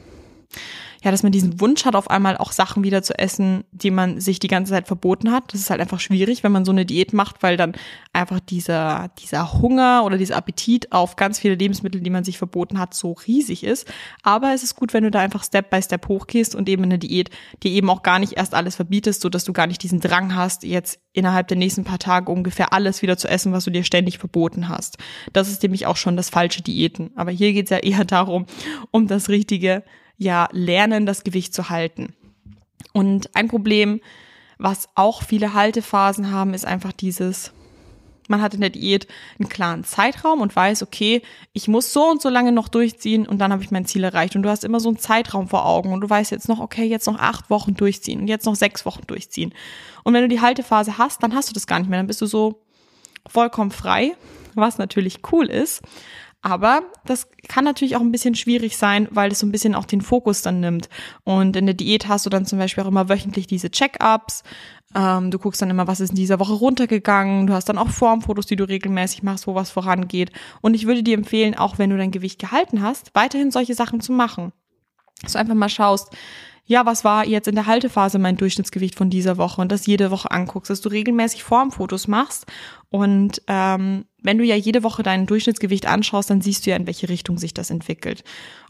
ja, 1.03 1.11
dass 1.11 1.25
man 1.25 1.33
diesen 1.33 1.61
Wunsch 1.61 1.85
hat, 1.85 1.97
auf 1.97 2.11
einmal 2.11 2.37
auch 2.37 2.53
Sachen 2.53 2.85
wieder 2.85 3.03
zu 3.03 3.19
essen, 3.19 3.65
die 3.73 3.91
man 3.91 4.21
sich 4.21 4.39
die 4.39 4.49
ganze 4.49 4.71
Zeit 4.71 4.87
verboten 4.87 5.33
hat. 5.33 5.53
Das 5.53 5.61
ist 5.61 5.71
halt 5.71 5.81
einfach 5.81 5.99
schwierig, 5.99 6.45
wenn 6.45 6.53
man 6.53 6.65
so 6.65 6.71
eine 6.71 6.87
Diät 6.87 7.13
macht, 7.13 7.43
weil 7.43 7.57
dann 7.57 7.73
einfach 8.13 8.39
dieser, 8.39 9.11
dieser 9.19 9.53
Hunger 9.55 10.05
oder 10.05 10.17
dieser 10.17 10.37
Appetit 10.37 10.93
auf 10.93 11.17
ganz 11.17 11.41
viele 11.41 11.57
Lebensmittel, 11.57 12.01
die 12.01 12.11
man 12.11 12.23
sich 12.23 12.39
verboten 12.39 12.79
hat, 12.79 12.95
so 12.95 13.13
riesig 13.27 13.65
ist. 13.65 13.93
Aber 14.23 14.55
es 14.55 14.63
ist 14.63 14.77
gut, 14.77 14.95
wenn 14.95 15.03
du 15.03 15.11
da 15.11 15.19
einfach 15.19 15.43
Step 15.43 15.71
by 15.71 15.83
Step 15.83 16.07
hochgehst 16.07 16.55
und 16.55 16.69
eben 16.69 16.85
in 16.85 16.91
der 16.91 16.99
Diät 17.01 17.31
dir 17.65 17.73
eben 17.73 17.91
auch 17.91 18.03
gar 18.03 18.21
nicht 18.21 18.35
erst 18.35 18.55
alles 18.55 18.77
verbietest, 18.77 19.23
so 19.23 19.29
dass 19.29 19.43
du 19.43 19.53
gar 19.53 19.67
nicht 19.67 19.83
diesen 19.83 20.01
Drang 20.01 20.37
hast, 20.37 20.63
jetzt 20.63 21.01
innerhalb 21.13 21.49
der 21.49 21.57
nächsten 21.57 21.83
paar 21.83 21.99
Tage 21.99 22.31
ungefähr 22.31 22.73
alles 22.73 23.03
wieder 23.03 23.17
zu 23.17 23.29
essen, 23.29 23.53
was 23.53 23.65
du 23.65 23.71
dir 23.71 23.83
ständig 23.83 24.19
verboten 24.19 24.69
hast. 24.69 24.99
Das 25.33 25.49
ist 25.49 25.65
nämlich 25.65 25.87
auch 25.87 25.97
schon 25.97 26.17
das 26.17 26.31
falsche 26.31 26.63
Diäten. 26.63 27.11
Aber 27.17 27.33
hier 27.33 27.53
geht's 27.53 27.71
ja 27.71 27.79
eher 27.79 28.05
darum, 28.05 28.47
um 28.93 29.09
das 29.09 29.29
richtige 29.29 29.83
ja 30.17 30.49
lernen, 30.53 31.07
das 31.07 31.25
Gewicht 31.25 31.55
zu 31.55 31.71
halten. 31.71 32.15
Und 32.93 33.35
ein 33.35 33.49
Problem, 33.49 34.01
was 34.59 34.89
auch 34.95 35.23
viele 35.23 35.55
Haltephasen 35.55 36.31
haben, 36.31 36.55
ist 36.55 36.65
einfach 36.65 36.93
dieses, 36.93 37.53
man 38.29 38.41
hat 38.41 38.55
in 38.55 38.61
der 38.61 38.71
Diät 38.71 39.09
einen 39.39 39.49
klaren 39.49 39.85
Zeitraum 39.85 40.41
und 40.41 40.55
weiß, 40.55 40.83
okay, 40.83 41.23
ich 41.53 41.69
muss 41.69 41.93
so 41.93 42.11
und 42.11 42.23
so 42.23 42.29
lange 42.29 42.53
noch 42.53 42.69
durchziehen 42.69 43.27
und 43.27 43.39
dann 43.39 43.53
habe 43.53 43.63
ich 43.63 43.71
mein 43.71 43.87
Ziel 43.87 44.05
erreicht. 44.05 44.37
Und 44.37 44.43
du 44.43 44.49
hast 44.49 44.65
immer 44.65 44.81
so 44.81 44.89
einen 44.89 44.99
Zeitraum 44.99 45.49
vor 45.49 45.67
Augen 45.67 45.93
und 45.93 46.01
du 46.01 46.09
weißt 46.09 46.31
jetzt 46.31 46.49
noch, 46.49 46.61
okay, 46.61 46.85
jetzt 46.85 47.07
noch 47.07 47.19
acht 47.19 47.51
Wochen 47.51 47.75
durchziehen 47.75 48.21
und 48.21 48.29
jetzt 48.29 48.47
noch 48.47 48.55
sechs 48.55 48.87
Wochen 48.87 49.07
durchziehen. 49.07 49.53
Und 50.05 50.15
wenn 50.15 50.23
du 50.23 50.29
die 50.29 50.41
Haltephase 50.41 50.99
hast, 50.99 51.23
dann 51.23 51.35
hast 51.35 51.51
du 51.51 51.55
das 51.55 51.67
gar 51.67 51.79
nicht 51.79 51.89
mehr. 51.89 51.99
Dann 51.99 52.07
bist 52.07 52.21
du 52.21 52.27
so 52.27 52.63
vollkommen 53.29 53.71
frei, 53.71 54.15
was 54.55 54.79
natürlich 54.79 55.21
cool 55.33 55.47
ist. 55.47 55.83
Aber 56.43 56.83
das 57.07 57.29
kann 57.49 57.65
natürlich 57.65 57.95
auch 57.95 58.01
ein 58.01 58.11
bisschen 58.11 58.35
schwierig 58.35 58.77
sein, 58.77 59.07
weil 59.13 59.31
es 59.31 59.39
so 59.39 59.47
ein 59.47 59.53
bisschen 59.53 59.77
auch 59.77 59.85
den 59.85 60.01
Fokus 60.01 60.43
dann 60.43 60.59
nimmt. 60.59 60.89
Und 61.23 61.55
in 61.57 61.67
der 61.67 61.75
Diät 61.75 62.09
hast 62.09 62.27
du 62.27 62.31
dann 62.31 62.47
zum 62.47 62.59
Beispiel 62.59 62.83
auch 62.83 62.89
immer 62.89 63.09
wöchentlich 63.09 63.47
diese 63.47 63.71
Check-ups. 63.71 64.43
Ähm, 64.95 65.31
du 65.31 65.39
guckst 65.39 65.63
dann 65.63 65.71
immer, 65.71 65.87
was 65.87 66.01
ist 66.01 66.11
in 66.11 66.17
dieser 66.17 66.41
Woche 66.41 66.55
runtergegangen. 66.55 67.47
Du 67.47 67.55
hast 67.55 67.69
dann 67.69 67.79
auch 67.79 67.91
Formfotos, 67.91 68.47
die 68.47 68.57
du 68.57 68.65
regelmäßig 68.65 69.23
machst, 69.23 69.47
wo 69.47 69.55
was 69.55 69.71
vorangeht. 69.71 70.33
Und 70.61 70.75
ich 70.75 70.87
würde 70.87 71.05
dir 71.05 71.17
empfehlen, 71.17 71.57
auch 71.57 71.79
wenn 71.79 71.91
du 71.91 71.97
dein 71.97 72.11
Gewicht 72.11 72.41
gehalten 72.41 72.83
hast, 72.83 73.15
weiterhin 73.15 73.53
solche 73.53 73.75
Sachen 73.75 74.01
zu 74.01 74.13
machen. 74.13 74.53
Dass 75.23 75.35
du 75.35 75.39
einfach 75.39 75.55
mal 75.55 75.69
schaust, 75.69 76.13
ja, 76.65 76.87
was 76.87 77.05
war 77.05 77.27
jetzt 77.27 77.49
in 77.49 77.55
der 77.55 77.67
Haltephase 77.67 78.19
mein 78.19 78.37
Durchschnittsgewicht 78.37 78.95
von 78.95 79.11
dieser 79.11 79.37
Woche? 79.37 79.61
Und 79.61 79.73
das 79.73 79.87
jede 79.87 80.11
Woche 80.11 80.31
anguckst, 80.31 80.71
dass 80.71 80.81
du 80.81 80.89
regelmäßig 80.89 81.43
Formfotos 81.43 82.07
machst. 82.07 82.47
Und 82.89 83.43
ähm, 83.49 84.05
wenn 84.23 84.39
du 84.39 84.45
ja 84.45 84.55
jede 84.55 84.83
Woche 84.83 85.03
dein 85.03 85.27
Durchschnittsgewicht 85.27 85.87
anschaust, 85.87 86.31
dann 86.31 86.41
siehst 86.41 86.65
du 86.65 86.71
ja, 86.71 86.77
in 86.77 86.87
welche 86.87 87.09
Richtung 87.09 87.39
sich 87.39 87.53
das 87.53 87.71
entwickelt. 87.71 88.23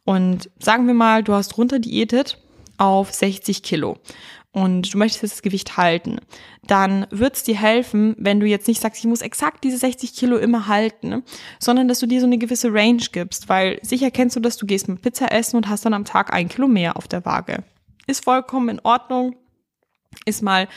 Und 0.04 0.50
sagen 0.58 0.86
wir 0.86 0.94
mal, 0.94 1.22
du 1.22 1.34
hast 1.34 1.58
runter 1.58 1.78
diätet 1.78 2.38
auf 2.78 3.12
60 3.12 3.62
Kilo 3.62 3.98
und 4.52 4.92
du 4.92 4.98
möchtest 4.98 5.22
das 5.22 5.42
Gewicht 5.42 5.76
halten, 5.76 6.18
dann 6.66 7.06
wird 7.10 7.36
es 7.36 7.42
dir 7.42 7.56
helfen, 7.56 8.14
wenn 8.18 8.40
du 8.40 8.46
jetzt 8.46 8.68
nicht 8.68 8.80
sagst, 8.80 9.00
ich 9.00 9.08
muss 9.08 9.22
exakt 9.22 9.64
diese 9.64 9.78
60 9.78 10.14
Kilo 10.14 10.36
immer 10.36 10.66
halten, 10.66 11.22
sondern 11.58 11.88
dass 11.88 12.00
du 12.00 12.06
dir 12.06 12.20
so 12.20 12.26
eine 12.26 12.38
gewisse 12.38 12.72
Range 12.72 13.02
gibst, 13.12 13.48
weil 13.48 13.78
sicher 13.82 14.10
kennst 14.10 14.36
du 14.36 14.40
das, 14.40 14.56
du 14.56 14.66
gehst 14.66 14.88
mit 14.88 15.00
Pizza 15.00 15.32
essen 15.32 15.56
und 15.56 15.68
hast 15.68 15.84
dann 15.86 15.94
am 15.94 16.04
Tag 16.04 16.32
ein 16.32 16.48
Kilo 16.48 16.68
mehr 16.68 16.96
auf 16.96 17.08
der 17.08 17.24
Waage 17.24 17.64
ist 18.06 18.24
vollkommen 18.24 18.68
in 18.68 18.80
Ordnung. 18.80 19.36
Ist 20.24 20.42
mal, 20.42 20.68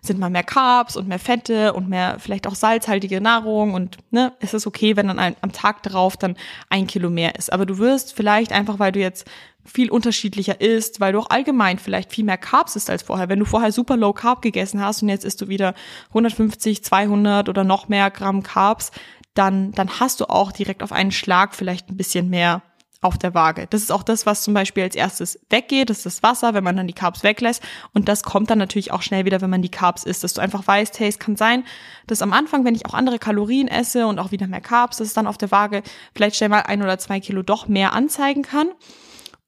sind 0.00 0.18
mal 0.18 0.30
mehr 0.30 0.44
Carbs 0.44 0.96
und 0.96 1.08
mehr 1.08 1.18
Fette 1.18 1.72
und 1.72 1.88
mehr 1.88 2.18
vielleicht 2.18 2.46
auch 2.46 2.54
salzhaltige 2.54 3.20
Nahrung 3.20 3.74
und 3.74 3.98
ne, 4.10 4.32
es 4.40 4.54
ist 4.54 4.66
okay, 4.66 4.96
wenn 4.96 5.08
dann 5.08 5.18
ein, 5.18 5.36
am 5.40 5.52
Tag 5.52 5.82
darauf 5.82 6.16
dann 6.16 6.36
ein 6.70 6.86
Kilo 6.86 7.10
mehr 7.10 7.36
ist. 7.36 7.52
Aber 7.52 7.66
du 7.66 7.78
wirst 7.78 8.14
vielleicht 8.14 8.52
einfach, 8.52 8.78
weil 8.78 8.92
du 8.92 9.00
jetzt 9.00 9.28
viel 9.64 9.90
unterschiedlicher 9.90 10.60
isst, 10.60 11.00
weil 11.00 11.12
du 11.12 11.20
auch 11.20 11.30
allgemein 11.30 11.78
vielleicht 11.78 12.12
viel 12.12 12.24
mehr 12.24 12.38
Carbs 12.38 12.76
isst 12.76 12.90
als 12.90 13.02
vorher. 13.02 13.28
Wenn 13.28 13.38
du 13.38 13.44
vorher 13.44 13.72
super 13.72 13.96
low 13.96 14.12
Carb 14.12 14.40
gegessen 14.40 14.80
hast 14.80 15.02
und 15.02 15.08
jetzt 15.10 15.24
isst 15.24 15.40
du 15.42 15.48
wieder 15.48 15.74
150, 16.08 16.82
200 16.82 17.48
oder 17.48 17.64
noch 17.64 17.88
mehr 17.88 18.10
Gramm 18.10 18.42
Carbs, 18.42 18.90
dann, 19.34 19.72
dann 19.72 20.00
hast 20.00 20.20
du 20.20 20.24
auch 20.26 20.52
direkt 20.52 20.82
auf 20.82 20.92
einen 20.92 21.12
Schlag 21.12 21.54
vielleicht 21.54 21.90
ein 21.90 21.96
bisschen 21.96 22.30
mehr 22.30 22.62
auf 23.00 23.16
der 23.16 23.34
Waage. 23.34 23.66
Das 23.70 23.82
ist 23.82 23.92
auch 23.92 24.02
das, 24.02 24.26
was 24.26 24.42
zum 24.42 24.54
Beispiel 24.54 24.82
als 24.82 24.96
erstes 24.96 25.38
weggeht, 25.50 25.90
das 25.90 25.98
ist 25.98 26.06
das 26.06 26.22
Wasser, 26.22 26.54
wenn 26.54 26.64
man 26.64 26.76
dann 26.76 26.86
die 26.86 26.94
Carbs 26.94 27.22
weglässt. 27.22 27.62
Und 27.92 28.08
das 28.08 28.22
kommt 28.22 28.50
dann 28.50 28.58
natürlich 28.58 28.92
auch 28.92 29.02
schnell 29.02 29.24
wieder, 29.24 29.40
wenn 29.40 29.50
man 29.50 29.62
die 29.62 29.70
Carbs 29.70 30.04
isst, 30.04 30.24
dass 30.24 30.34
du 30.34 30.40
einfach 30.40 30.66
weißt, 30.66 30.98
hey, 30.98 31.08
es 31.08 31.18
kann 31.18 31.36
sein, 31.36 31.64
dass 32.06 32.22
am 32.22 32.32
Anfang, 32.32 32.64
wenn 32.64 32.74
ich 32.74 32.86
auch 32.86 32.94
andere 32.94 33.18
Kalorien 33.18 33.68
esse 33.68 34.06
und 34.06 34.18
auch 34.18 34.32
wieder 34.32 34.48
mehr 34.48 34.60
Carbs, 34.60 34.98
dass 34.98 35.08
es 35.08 35.14
dann 35.14 35.26
auf 35.26 35.38
der 35.38 35.50
Waage 35.50 35.82
vielleicht 36.14 36.36
schnell 36.36 36.48
mal 36.48 36.62
ein 36.62 36.82
oder 36.82 36.98
zwei 36.98 37.20
Kilo 37.20 37.42
doch 37.42 37.68
mehr 37.68 37.92
anzeigen 37.92 38.42
kann 38.42 38.68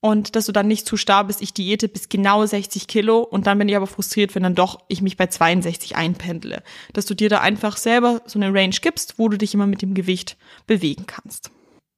und 0.00 0.34
dass 0.34 0.46
du 0.46 0.52
dann 0.52 0.66
nicht 0.66 0.86
zu 0.86 0.96
starr 0.96 1.24
bist, 1.24 1.42
ich 1.42 1.52
diete 1.52 1.86
bis 1.86 2.08
genau 2.08 2.44
60 2.44 2.86
Kilo 2.86 3.20
und 3.20 3.46
dann 3.46 3.58
bin 3.58 3.68
ich 3.68 3.76
aber 3.76 3.86
frustriert, 3.86 4.34
wenn 4.34 4.42
dann 4.42 4.54
doch 4.54 4.80
ich 4.88 5.02
mich 5.02 5.16
bei 5.16 5.26
62 5.26 5.94
einpendle. 5.94 6.62
Dass 6.94 7.04
du 7.04 7.14
dir 7.14 7.28
da 7.28 7.40
einfach 7.40 7.76
selber 7.76 8.22
so 8.24 8.38
eine 8.38 8.52
Range 8.52 8.74
gibst, 8.80 9.18
wo 9.18 9.28
du 9.28 9.36
dich 9.36 9.52
immer 9.52 9.66
mit 9.66 9.82
dem 9.82 9.94
Gewicht 9.94 10.38
bewegen 10.66 11.04
kannst. 11.06 11.50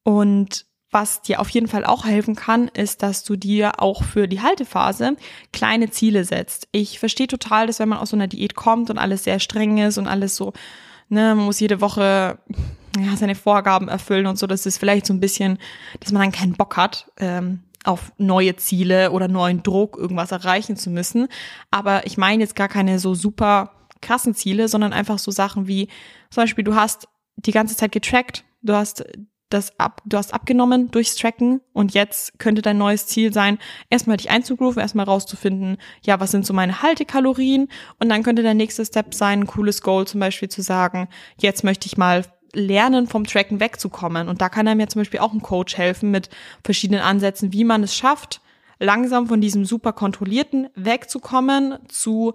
Und 0.02 0.66
was 0.92 1.22
dir 1.22 1.40
auf 1.40 1.48
jeden 1.48 1.68
Fall 1.68 1.84
auch 1.84 2.04
helfen 2.04 2.36
kann, 2.36 2.68
ist, 2.68 3.02
dass 3.02 3.24
du 3.24 3.34
dir 3.34 3.80
auch 3.80 4.04
für 4.04 4.28
die 4.28 4.42
Haltephase 4.42 5.16
kleine 5.52 5.90
Ziele 5.90 6.24
setzt. 6.24 6.68
Ich 6.70 6.98
verstehe 6.98 7.26
total, 7.26 7.66
dass 7.66 7.78
wenn 7.78 7.88
man 7.88 7.98
aus 7.98 8.10
so 8.10 8.16
einer 8.16 8.28
Diät 8.28 8.54
kommt 8.54 8.90
und 8.90 8.98
alles 8.98 9.24
sehr 9.24 9.40
streng 9.40 9.78
ist 9.78 9.96
und 9.96 10.06
alles 10.06 10.36
so, 10.36 10.52
ne, 11.08 11.34
man 11.34 11.46
muss 11.46 11.60
jede 11.60 11.80
Woche 11.80 12.38
ja, 12.98 13.16
seine 13.16 13.34
Vorgaben 13.34 13.88
erfüllen 13.88 14.26
und 14.26 14.38
so, 14.38 14.46
dass 14.46 14.66
es 14.66 14.76
vielleicht 14.76 15.06
so 15.06 15.14
ein 15.14 15.20
bisschen, 15.20 15.58
dass 16.00 16.12
man 16.12 16.22
dann 16.22 16.32
keinen 16.32 16.52
Bock 16.52 16.76
hat, 16.76 17.10
ähm, 17.16 17.60
auf 17.84 18.12
neue 18.18 18.54
Ziele 18.56 19.10
oder 19.12 19.28
neuen 19.28 19.62
Druck, 19.62 19.96
irgendwas 19.96 20.30
erreichen 20.30 20.76
zu 20.76 20.90
müssen. 20.90 21.26
Aber 21.70 22.06
ich 22.06 22.18
meine 22.18 22.42
jetzt 22.42 22.54
gar 22.54 22.68
keine 22.68 22.98
so 22.98 23.14
super 23.14 23.72
krassen 24.02 24.34
Ziele, 24.34 24.68
sondern 24.68 24.92
einfach 24.92 25.18
so 25.18 25.30
Sachen 25.30 25.66
wie 25.68 25.88
zum 26.30 26.42
Beispiel, 26.42 26.64
du 26.64 26.74
hast 26.74 27.08
die 27.36 27.52
ganze 27.52 27.76
Zeit 27.76 27.92
getrackt, 27.92 28.44
du 28.60 28.74
hast 28.74 29.04
das 29.52 29.78
ab, 29.78 30.02
du 30.04 30.16
hast 30.16 30.34
abgenommen 30.34 30.90
durchs 30.90 31.16
Tracken 31.16 31.60
und 31.72 31.94
jetzt 31.94 32.38
könnte 32.38 32.62
dein 32.62 32.78
neues 32.78 33.06
Ziel 33.06 33.32
sein, 33.32 33.58
erstmal 33.90 34.16
dich 34.16 34.30
einzugrooven, 34.30 34.80
erstmal 34.80 35.06
rauszufinden, 35.06 35.78
ja, 36.04 36.20
was 36.20 36.30
sind 36.30 36.46
so 36.46 36.52
meine 36.52 36.82
Haltekalorien 36.82 37.68
und 37.98 38.08
dann 38.08 38.22
könnte 38.22 38.42
der 38.42 38.54
nächste 38.54 38.84
Step 38.84 39.14
sein, 39.14 39.40
ein 39.40 39.46
cooles 39.46 39.82
Goal 39.82 40.06
zum 40.06 40.20
Beispiel 40.20 40.48
zu 40.48 40.62
sagen, 40.62 41.08
jetzt 41.38 41.64
möchte 41.64 41.86
ich 41.86 41.96
mal 41.96 42.24
lernen, 42.54 43.06
vom 43.06 43.24
Tracken 43.26 43.60
wegzukommen. 43.60 44.28
Und 44.28 44.40
da 44.40 44.48
kann 44.48 44.68
einem 44.68 44.80
ja 44.80 44.86
zum 44.86 45.00
Beispiel 45.00 45.20
auch 45.20 45.32
ein 45.32 45.40
Coach 45.42 45.76
helfen 45.76 46.10
mit 46.10 46.28
verschiedenen 46.62 47.00
Ansätzen, 47.00 47.52
wie 47.52 47.64
man 47.64 47.82
es 47.82 47.96
schafft, 47.96 48.40
langsam 48.78 49.28
von 49.28 49.40
diesem 49.40 49.64
super 49.64 49.92
kontrollierten 49.92 50.68
wegzukommen 50.74 51.78
zu 51.88 52.34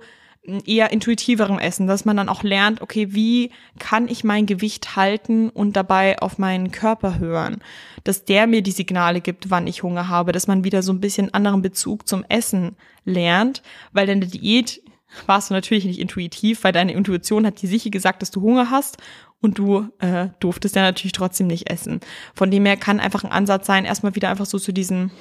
eher 0.66 0.92
intuitiverem 0.92 1.60
Essen, 1.60 1.88
dass 1.88 2.06
man 2.06 2.18
dann 2.18 2.30
auch 2.30 2.44
lernt, 2.44 2.82
okay, 2.82 3.14
wie 3.14 3.52
kann 3.80 4.08
ich 4.08 4.24
mein 4.24 4.46
Gewicht 4.46 4.96
halten 4.96 5.50
und 5.50 5.76
dabei 5.76 6.20
auf 6.20 6.38
meinen 6.38 6.72
Körper 6.72 7.20
hören, 7.20 7.62
dass 8.04 8.26
der 8.26 8.48
mir 8.48 8.62
die 8.62 8.72
Signale 8.72 9.22
gibt, 9.22 9.50
wann 9.50 9.68
ich 9.68 9.84
Hunger 9.84 10.08
habe, 10.08 10.32
dass 10.32 10.48
man 10.48 10.64
wieder 10.64 10.82
so 10.84 10.94
ein 10.94 11.02
bisschen 11.02 11.34
anderen 11.34 11.62
Bezug 11.62 12.08
zum 12.08 12.24
Essen 12.30 12.76
lernt, 13.04 13.62
weil 13.92 14.10
in 14.10 14.22
der 14.22 14.30
Diät 14.30 14.82
warst 15.26 15.50
du 15.50 15.54
natürlich 15.54 15.86
nicht 15.86 16.00
intuitiv, 16.00 16.64
weil 16.64 16.74
deine 16.74 16.94
Intuition 16.94 17.46
hat 17.46 17.62
dir 17.62 17.70
sicher 17.70 17.90
gesagt, 17.90 18.22
dass 18.22 18.32
du 18.32 18.42
Hunger 18.42 18.70
hast 18.70 18.98
und 19.42 19.58
du 19.58 19.90
äh, 20.00 20.30
durftest 20.40 20.76
ja 20.76 20.82
natürlich 20.82 21.12
trotzdem 21.12 21.48
nicht 21.48 21.70
essen. 21.70 22.00
Von 22.34 22.52
dem 22.52 22.66
her 22.66 22.78
kann 22.78 23.00
einfach 23.00 23.24
ein 23.24 23.32
Ansatz 23.32 23.68
sein, 23.68 23.86
erstmal 23.86 24.16
wieder 24.16 24.30
einfach 24.30 24.46
so 24.46 24.60
zu 24.60 24.72
diesem 24.72 25.12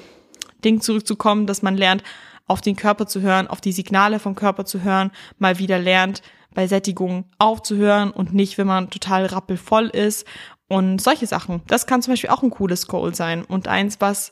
Ding 0.63 0.81
zurückzukommen, 0.81 1.45
dass 1.45 1.61
man 1.61 1.77
lernt, 1.77 2.03
auf 2.47 2.61
den 2.61 2.75
Körper 2.75 3.07
zu 3.07 3.21
hören, 3.21 3.47
auf 3.47 3.61
die 3.61 3.71
Signale 3.71 4.19
vom 4.19 4.35
Körper 4.35 4.65
zu 4.65 4.81
hören, 4.83 5.11
mal 5.37 5.59
wieder 5.59 5.79
lernt, 5.79 6.21
bei 6.53 6.67
Sättigung 6.67 7.25
aufzuhören 7.37 8.09
und 8.11 8.33
nicht, 8.33 8.57
wenn 8.57 8.67
man 8.67 8.89
total 8.89 9.25
rappelvoll 9.27 9.87
ist 9.87 10.25
und 10.67 10.99
solche 10.99 11.27
Sachen. 11.27 11.61
Das 11.67 11.85
kann 11.85 12.01
zum 12.01 12.13
Beispiel 12.13 12.29
auch 12.29 12.41
ein 12.41 12.49
cooles 12.49 12.87
Goal 12.87 13.13
sein 13.13 13.43
und 13.43 13.67
eins, 13.67 13.97
was 13.99 14.31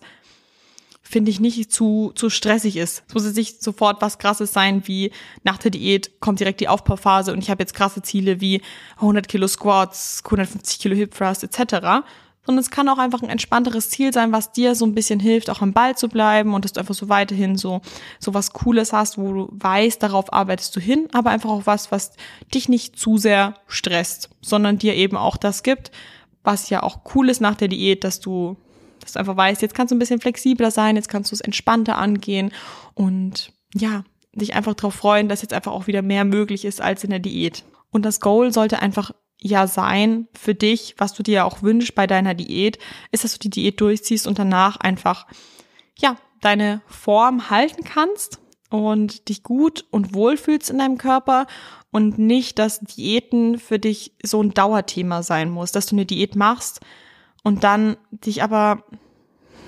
finde 1.08 1.30
ich 1.30 1.40
nicht 1.40 1.72
zu, 1.72 2.12
zu 2.16 2.32
stressig 2.32 2.78
ist. 2.78 3.04
Es 3.08 3.14
muss 3.14 3.26
jetzt 3.26 3.38
nicht 3.38 3.62
sofort 3.62 4.02
was 4.02 4.18
krasses 4.18 4.52
sein, 4.52 4.88
wie 4.88 5.12
nach 5.44 5.60
der 5.60 5.70
Diät 5.70 6.20
kommt 6.20 6.40
direkt 6.40 6.62
die 6.62 6.68
Aufbauphase 6.68 7.32
und 7.32 7.40
ich 7.40 7.52
habe 7.52 7.62
jetzt 7.62 7.76
krasse 7.76 8.02
Ziele 8.02 8.42
wie 8.42 8.62
100 8.96 9.28
Kilo 9.28 9.48
Squats, 9.48 10.24
150 10.26 10.80
Kilo 10.80 10.96
Hip 10.96 11.14
Thrust 11.14 11.44
etc., 11.44 12.04
sondern 12.46 12.62
es 12.62 12.72
kann 12.72 12.88
auch 12.90 12.98
einfach 12.98 13.22
ein 13.22 13.30
entspannteres 13.30 13.90
Ziel 13.90 14.14
sein, 14.14 14.32
was 14.32 14.52
dir 14.52 14.76
so 14.76 14.86
ein 14.86 14.96
bisschen 14.96 15.20
hilft, 15.20 15.50
auch 15.50 15.62
am 15.62 15.74
Ball 15.74 15.98
zu 15.98 16.10
bleiben 16.10 16.54
und 16.54 16.64
dass 16.64 16.74
du 16.74 16.80
einfach 16.80 16.94
so 16.94 17.10
weiterhin 17.10 17.58
so, 17.58 17.82
so 18.20 18.34
was 18.34 18.54
Cooles 18.54 18.94
hast, 18.94 19.18
wo 19.18 19.34
du 19.34 19.48
weißt, 19.52 20.02
darauf 20.02 20.32
arbeitest 20.32 20.76
du 20.76 20.80
hin, 20.80 21.08
aber 21.14 21.32
einfach 21.32 21.50
auch 21.50 21.66
was, 21.66 21.92
was 21.92 22.14
dich 22.54 22.70
nicht 22.70 22.98
zu 22.98 23.18
sehr 23.18 23.56
stresst, 23.68 24.30
sondern 24.42 24.78
dir 24.78 24.96
eben 24.96 25.18
auch 25.18 25.38
das 25.38 25.64
gibt, 25.64 25.92
was 26.44 26.70
ja 26.70 26.84
auch 26.84 27.00
cool 27.16 27.30
ist 27.30 27.42
nach 27.42 27.56
der 27.56 27.68
Diät, 27.68 28.04
dass 28.04 28.20
du 28.20 28.58
dass 29.02 29.14
du 29.14 29.20
einfach 29.20 29.38
weißt, 29.38 29.62
jetzt 29.62 29.76
kannst 29.76 29.92
du 29.92 29.96
ein 29.96 30.00
bisschen 30.00 30.20
flexibler 30.20 30.72
sein, 30.72 30.96
jetzt 30.96 31.10
kannst 31.10 31.32
du 31.32 31.36
es 31.36 31.42
entspannter 31.42 31.98
angehen 31.98 32.52
und 32.96 33.52
ja, 33.74 34.04
dich 34.34 34.56
einfach 34.56 34.74
darauf 34.74 34.96
freuen, 34.96 35.30
dass 35.30 35.42
jetzt 35.42 35.54
einfach 35.54 35.72
auch 35.72 35.86
wieder 35.86 36.02
mehr 36.02 36.26
möglich 36.26 36.66
ist 36.66 36.82
als 36.82 37.04
in 37.04 37.12
der 37.12 37.20
Diät. 37.20 37.64
Und 37.92 38.04
das 38.04 38.20
Goal 38.20 38.52
sollte 38.52 38.82
einfach 38.82 39.12
ja 39.42 39.68
sein 39.68 40.28
für 40.34 40.56
dich, 40.56 40.96
was 40.98 41.14
du 41.14 41.24
dir 41.24 41.46
auch 41.46 41.62
wünschst 41.62 41.96
bei 41.96 42.08
deiner 42.08 42.34
Diät, 42.34 42.80
ist, 43.12 43.24
dass 43.24 43.34
du 43.34 43.40
die 43.40 43.50
Diät 43.50 43.82
durchziehst 43.82 44.28
und 44.28 44.40
danach 44.40 44.78
einfach, 44.78 45.28
ja, 45.98 46.18
deine 46.42 46.82
Form 46.88 47.50
halten 47.50 47.84
kannst 47.84 48.40
und 48.70 49.30
dich 49.30 49.44
gut 49.44 49.86
und 49.92 50.14
wohl 50.14 50.38
fühlst 50.38 50.70
in 50.70 50.80
deinem 50.80 50.98
Körper 50.98 51.48
und 51.92 52.18
nicht, 52.18 52.60
dass 52.60 52.80
Diäten 52.80 53.58
für 53.60 53.80
dich 53.80 54.14
so 54.24 54.42
ein 54.42 54.54
Dauerthema 54.54 55.24
sein 55.24 55.50
muss, 55.50 55.72
dass 55.72 55.86
du 55.86 55.96
eine 55.96 56.06
Diät 56.06 56.36
machst, 56.36 56.82
und 57.46 57.64
dann 57.64 57.96
dich 58.10 58.42
aber 58.42 58.84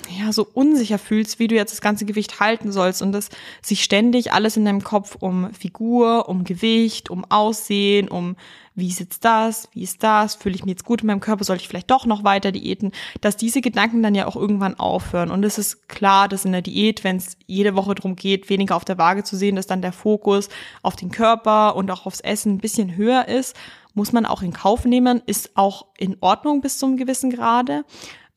ja 0.10 0.32
so 0.32 0.48
unsicher 0.54 0.98
fühlst, 0.98 1.40
wie 1.40 1.48
du 1.48 1.56
jetzt 1.56 1.72
das 1.72 1.82
ganze 1.82 2.06
Gewicht 2.06 2.40
halten 2.40 2.72
sollst 2.72 3.02
und 3.02 3.12
dass 3.12 3.30
sich 3.62 3.84
ständig 3.84 4.34
alles 4.34 4.58
in 4.58 4.66
deinem 4.66 4.84
Kopf 4.84 5.16
um 5.20 5.54
Figur, 5.54 6.30
um 6.30 6.44
Gewicht, 6.44 7.10
um 7.10 7.26
Aussehen, 7.30 8.08
um 8.08 8.36
wie 8.76 8.92
sitzt 8.92 9.26
das, 9.26 9.70
wie 9.74 9.82
ist 9.82 10.04
das, 10.04 10.36
fühle 10.36 10.54
ich 10.54 10.64
mich 10.64 10.74
jetzt 10.74 10.86
gut 10.86 11.02
in 11.02 11.08
meinem 11.08 11.20
Körper, 11.20 11.44
soll 11.44 11.56
ich 11.56 11.68
vielleicht 11.68 11.90
doch 11.90 12.06
noch 12.06 12.24
weiter 12.24 12.52
diäten, 12.52 12.92
dass 13.22 13.36
diese 13.36 13.60
Gedanken 13.60 14.04
dann 14.04 14.14
ja 14.14 14.28
auch 14.28 14.36
irgendwann 14.36 14.80
aufhören. 14.80 15.32
Und 15.32 15.44
es 15.44 15.58
ist 15.58 15.90
klar, 15.90 16.28
dass 16.28 16.46
in 16.46 16.52
der 16.52 16.62
Diät, 16.62 17.04
wenn 17.04 17.18
es 17.18 17.38
jede 17.48 17.76
Woche 17.76 17.96
darum 17.96 18.16
geht, 18.16 18.52
weniger 18.52 18.76
auf 18.76 18.86
der 18.86 19.00
Waage 19.00 19.24
zu 19.24 19.36
sehen, 19.36 19.56
dass 19.56 19.66
dann 19.66 19.82
der 19.82 19.94
Fokus 19.94 20.50
auf 20.84 20.96
den 20.96 21.10
Körper 21.10 21.76
und 21.76 21.90
auch 21.90 22.06
aufs 22.06 22.20
Essen 22.20 22.54
ein 22.54 22.60
bisschen 22.60 22.96
höher 22.96 23.28
ist 23.28 23.56
muss 23.98 24.14
man 24.14 24.28
auch 24.28 24.44
in 24.44 24.54
Kauf 24.54 24.86
nehmen, 24.86 25.24
ist 25.26 25.58
auch 25.58 25.88
in 25.98 26.18
Ordnung 26.22 26.62
bis 26.62 26.78
zum 26.78 26.98
gewissen 26.98 27.32
Grade. 27.32 27.84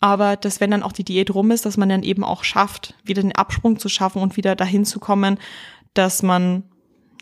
Aber 0.00 0.36
dass 0.36 0.60
wenn 0.60 0.70
dann 0.70 0.82
auch 0.82 0.92
die 0.92 1.04
Diät 1.04 1.32
rum 1.34 1.50
ist, 1.50 1.66
dass 1.66 1.76
man 1.76 1.90
dann 1.90 2.02
eben 2.02 2.24
auch 2.24 2.42
schafft, 2.42 2.94
wieder 3.04 3.22
den 3.22 3.36
Absprung 3.36 3.78
zu 3.78 3.88
schaffen 3.88 4.22
und 4.22 4.36
wieder 4.36 4.56
dahin 4.56 4.84
zu 4.84 4.98
kommen, 4.98 5.38
dass 5.94 6.22
man 6.22 6.64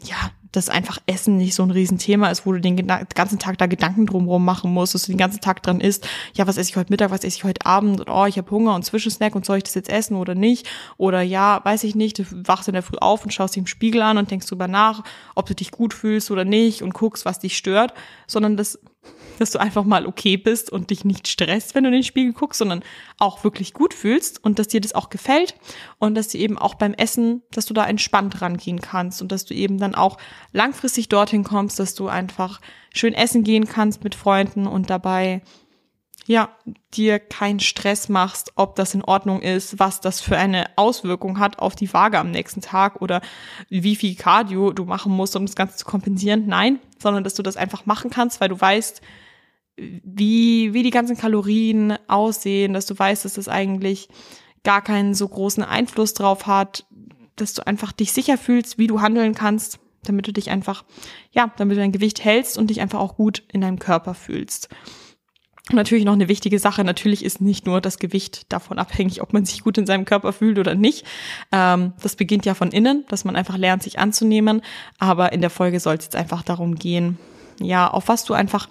ja 0.02 0.30
dass 0.52 0.68
einfach 0.68 0.98
Essen 1.06 1.36
nicht 1.36 1.54
so 1.54 1.62
ein 1.62 1.70
Riesenthema 1.70 2.30
ist, 2.30 2.46
wo 2.46 2.52
du 2.52 2.60
den 2.60 2.86
ganzen 3.14 3.38
Tag 3.38 3.58
da 3.58 3.66
Gedanken 3.66 4.06
drumherum 4.06 4.44
machen 4.44 4.72
musst, 4.72 4.94
dass 4.94 5.02
du 5.02 5.12
den 5.12 5.18
ganzen 5.18 5.40
Tag 5.40 5.62
dran 5.62 5.80
isst, 5.80 6.08
ja, 6.34 6.46
was 6.46 6.56
esse 6.56 6.70
ich 6.70 6.76
heute 6.76 6.92
Mittag, 6.92 7.10
was 7.10 7.24
esse 7.24 7.36
ich 7.36 7.44
heute 7.44 7.66
Abend 7.66 8.00
und 8.00 8.08
oh, 8.08 8.26
ich 8.26 8.38
habe 8.38 8.50
Hunger 8.50 8.74
und 8.74 8.84
Zwischensnack 8.84 9.34
und 9.34 9.44
soll 9.44 9.58
ich 9.58 9.64
das 9.64 9.74
jetzt 9.74 9.90
essen 9.90 10.16
oder 10.16 10.34
nicht? 10.34 10.66
Oder 10.96 11.22
ja, 11.22 11.60
weiß 11.64 11.84
ich 11.84 11.94
nicht, 11.94 12.18
du 12.18 12.24
wachst 12.46 12.68
in 12.68 12.74
der 12.74 12.82
Früh 12.82 12.98
auf 12.98 13.24
und 13.24 13.32
schaust 13.32 13.54
dich 13.54 13.60
im 13.60 13.66
Spiegel 13.66 14.02
an 14.02 14.18
und 14.18 14.30
denkst 14.30 14.46
drüber 14.46 14.68
nach, 14.68 15.04
ob 15.34 15.46
du 15.46 15.54
dich 15.54 15.70
gut 15.70 15.92
fühlst 15.92 16.30
oder 16.30 16.44
nicht 16.44 16.82
und 16.82 16.94
guckst, 16.94 17.24
was 17.24 17.38
dich 17.38 17.56
stört, 17.56 17.92
sondern 18.26 18.56
das 18.56 18.78
dass 19.40 19.50
du 19.50 19.58
einfach 19.58 19.84
mal 19.84 20.06
okay 20.06 20.36
bist 20.36 20.70
und 20.70 20.90
dich 20.90 21.04
nicht 21.04 21.28
stresst, 21.28 21.74
wenn 21.74 21.84
du 21.84 21.88
in 21.88 21.94
den 21.94 22.02
Spiegel 22.02 22.32
guckst, 22.32 22.58
sondern 22.58 22.82
auch 23.18 23.44
wirklich 23.44 23.72
gut 23.72 23.94
fühlst 23.94 24.42
und 24.44 24.58
dass 24.58 24.68
dir 24.68 24.80
das 24.80 24.94
auch 24.94 25.10
gefällt 25.10 25.54
und 25.98 26.14
dass 26.14 26.28
du 26.28 26.38
eben 26.38 26.58
auch 26.58 26.74
beim 26.74 26.94
Essen, 26.94 27.42
dass 27.50 27.66
du 27.66 27.74
da 27.74 27.86
entspannt 27.86 28.40
rangehen 28.40 28.80
kannst 28.80 29.22
und 29.22 29.32
dass 29.32 29.44
du 29.44 29.54
eben 29.54 29.78
dann 29.78 29.94
auch 29.94 30.18
langfristig 30.52 31.08
dorthin 31.08 31.44
kommst, 31.44 31.78
dass 31.78 31.94
du 31.94 32.08
einfach 32.08 32.60
schön 32.94 33.14
essen 33.14 33.44
gehen 33.44 33.66
kannst 33.66 34.04
mit 34.04 34.14
Freunden 34.14 34.66
und 34.66 34.90
dabei 34.90 35.42
ja, 36.28 36.50
dir 36.92 37.18
keinen 37.20 37.58
Stress 37.58 38.10
machst, 38.10 38.52
ob 38.54 38.76
das 38.76 38.92
in 38.92 39.02
Ordnung 39.02 39.40
ist, 39.40 39.78
was 39.78 40.02
das 40.02 40.20
für 40.20 40.36
eine 40.36 40.66
Auswirkung 40.76 41.38
hat 41.38 41.58
auf 41.58 41.74
die 41.74 41.90
Waage 41.94 42.18
am 42.18 42.30
nächsten 42.30 42.60
Tag 42.60 43.00
oder 43.00 43.22
wie 43.70 43.96
viel 43.96 44.14
Cardio 44.14 44.74
du 44.74 44.84
machen 44.84 45.10
musst, 45.10 45.36
um 45.36 45.46
das 45.46 45.56
Ganze 45.56 45.78
zu 45.78 45.86
kompensieren. 45.86 46.44
Nein, 46.46 46.80
sondern 47.02 47.24
dass 47.24 47.32
du 47.32 47.42
das 47.42 47.56
einfach 47.56 47.86
machen 47.86 48.10
kannst, 48.10 48.42
weil 48.42 48.50
du 48.50 48.60
weißt, 48.60 49.00
wie, 49.78 50.74
wie 50.74 50.82
die 50.82 50.90
ganzen 50.90 51.16
Kalorien 51.16 51.96
aussehen, 52.08 52.72
dass 52.72 52.86
du 52.86 52.98
weißt, 52.98 53.24
dass 53.24 53.34
das 53.34 53.48
eigentlich 53.48 54.08
gar 54.64 54.82
keinen 54.82 55.14
so 55.14 55.28
großen 55.28 55.62
Einfluss 55.62 56.14
drauf 56.14 56.46
hat, 56.46 56.84
dass 57.36 57.54
du 57.54 57.66
einfach 57.66 57.92
dich 57.92 58.12
sicher 58.12 58.36
fühlst, 58.36 58.78
wie 58.78 58.88
du 58.88 59.00
handeln 59.00 59.34
kannst, 59.34 59.78
damit 60.02 60.26
du 60.26 60.32
dich 60.32 60.50
einfach, 60.50 60.84
ja, 61.32 61.52
damit 61.56 61.76
du 61.76 61.80
dein 61.80 61.92
Gewicht 61.92 62.24
hältst 62.24 62.58
und 62.58 62.70
dich 62.70 62.80
einfach 62.80 62.98
auch 62.98 63.16
gut 63.16 63.42
in 63.52 63.60
deinem 63.60 63.78
Körper 63.78 64.14
fühlst. 64.14 64.68
Und 65.70 65.76
natürlich 65.76 66.04
noch 66.04 66.14
eine 66.14 66.28
wichtige 66.28 66.58
Sache, 66.58 66.82
natürlich 66.82 67.24
ist 67.24 67.42
nicht 67.42 67.66
nur 67.66 67.80
das 67.80 67.98
Gewicht 67.98 68.50
davon 68.52 68.78
abhängig, 68.78 69.20
ob 69.20 69.34
man 69.34 69.44
sich 69.44 69.62
gut 69.62 69.76
in 69.76 69.86
seinem 69.86 70.06
Körper 70.06 70.32
fühlt 70.32 70.58
oder 70.58 70.74
nicht. 70.74 71.04
Ähm, 71.52 71.92
das 72.02 72.16
beginnt 72.16 72.46
ja 72.46 72.54
von 72.54 72.72
innen, 72.72 73.04
dass 73.08 73.24
man 73.24 73.36
einfach 73.36 73.58
lernt, 73.58 73.82
sich 73.82 73.98
anzunehmen. 73.98 74.62
Aber 74.98 75.32
in 75.32 75.42
der 75.42 75.50
Folge 75.50 75.78
soll 75.78 75.96
es 75.96 76.04
jetzt 76.04 76.16
einfach 76.16 76.42
darum 76.42 76.76
gehen, 76.76 77.18
ja, 77.60 77.88
auf 77.88 78.08
was 78.08 78.24
du 78.24 78.34
einfach 78.34 78.68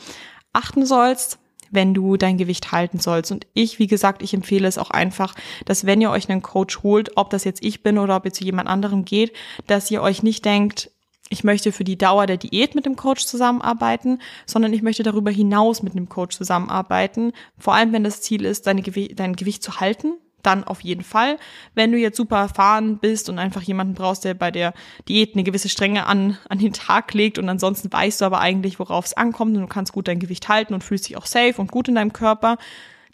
achten 0.53 0.85
sollst, 0.85 1.39
wenn 1.71 1.93
du 1.93 2.17
dein 2.17 2.37
Gewicht 2.37 2.71
halten 2.71 2.99
sollst. 2.99 3.31
Und 3.31 3.47
ich, 3.53 3.79
wie 3.79 3.87
gesagt, 3.87 4.21
ich 4.21 4.33
empfehle 4.33 4.67
es 4.67 4.77
auch 4.77 4.91
einfach, 4.91 5.35
dass 5.65 5.85
wenn 5.85 6.01
ihr 6.01 6.11
euch 6.11 6.29
einen 6.29 6.41
Coach 6.41 6.83
holt, 6.83 7.17
ob 7.17 7.29
das 7.29 7.43
jetzt 7.43 7.63
ich 7.63 7.83
bin 7.83 7.97
oder 7.97 8.15
ob 8.15 8.25
ihr 8.25 8.33
zu 8.33 8.43
jemand 8.43 8.69
anderem 8.69 9.05
geht, 9.05 9.33
dass 9.67 9.91
ihr 9.91 10.01
euch 10.01 10.23
nicht 10.23 10.45
denkt, 10.45 10.91
ich 11.29 11.43
möchte 11.43 11.73
für 11.73 11.83
die 11.83 11.97
Dauer 11.97 12.25
der 12.25 12.37
Diät 12.37 12.73
mit 12.73 12.85
dem 12.85 12.95
Coach 12.95 13.25
zusammenarbeiten, 13.25 14.21
sondern 14.45 14.71
ich 14.71 14.81
möchte 14.81 15.03
darüber 15.03 15.29
hinaus 15.29 15.83
mit 15.83 15.93
dem 15.93 16.07
Coach 16.07 16.37
zusammenarbeiten. 16.37 17.33
Vor 17.57 17.73
allem, 17.73 17.91
wenn 17.91 18.05
das 18.05 18.21
Ziel 18.21 18.45
ist, 18.45 18.65
dein 18.65 18.81
Gewicht 18.81 19.61
zu 19.61 19.81
halten, 19.81 20.13
dann 20.43 20.63
auf 20.63 20.81
jeden 20.81 21.03
Fall. 21.03 21.37
Wenn 21.75 21.91
du 21.91 21.97
jetzt 21.97 22.17
super 22.17 22.37
erfahren 22.37 22.97
bist 22.99 23.29
und 23.29 23.39
einfach 23.39 23.61
jemanden 23.61 23.93
brauchst, 23.93 24.23
der 24.23 24.33
bei 24.33 24.51
der 24.51 24.73
Diät 25.07 25.33
eine 25.33 25.43
gewisse 25.43 25.69
Strenge 25.69 26.05
an, 26.05 26.37
an 26.49 26.59
den 26.59 26.73
Tag 26.73 27.13
legt 27.13 27.37
und 27.37 27.49
ansonsten 27.49 27.91
weißt 27.91 28.21
du 28.21 28.25
aber 28.25 28.39
eigentlich, 28.39 28.79
worauf 28.79 29.05
es 29.05 29.13
ankommt 29.13 29.55
und 29.55 29.61
du 29.61 29.67
kannst 29.67 29.93
gut 29.93 30.07
dein 30.07 30.19
Gewicht 30.19 30.47
halten 30.47 30.73
und 30.73 30.83
fühlst 30.83 31.09
dich 31.09 31.17
auch 31.17 31.25
safe 31.25 31.55
und 31.57 31.71
gut 31.71 31.87
in 31.87 31.95
deinem 31.95 32.13
Körper, 32.13 32.57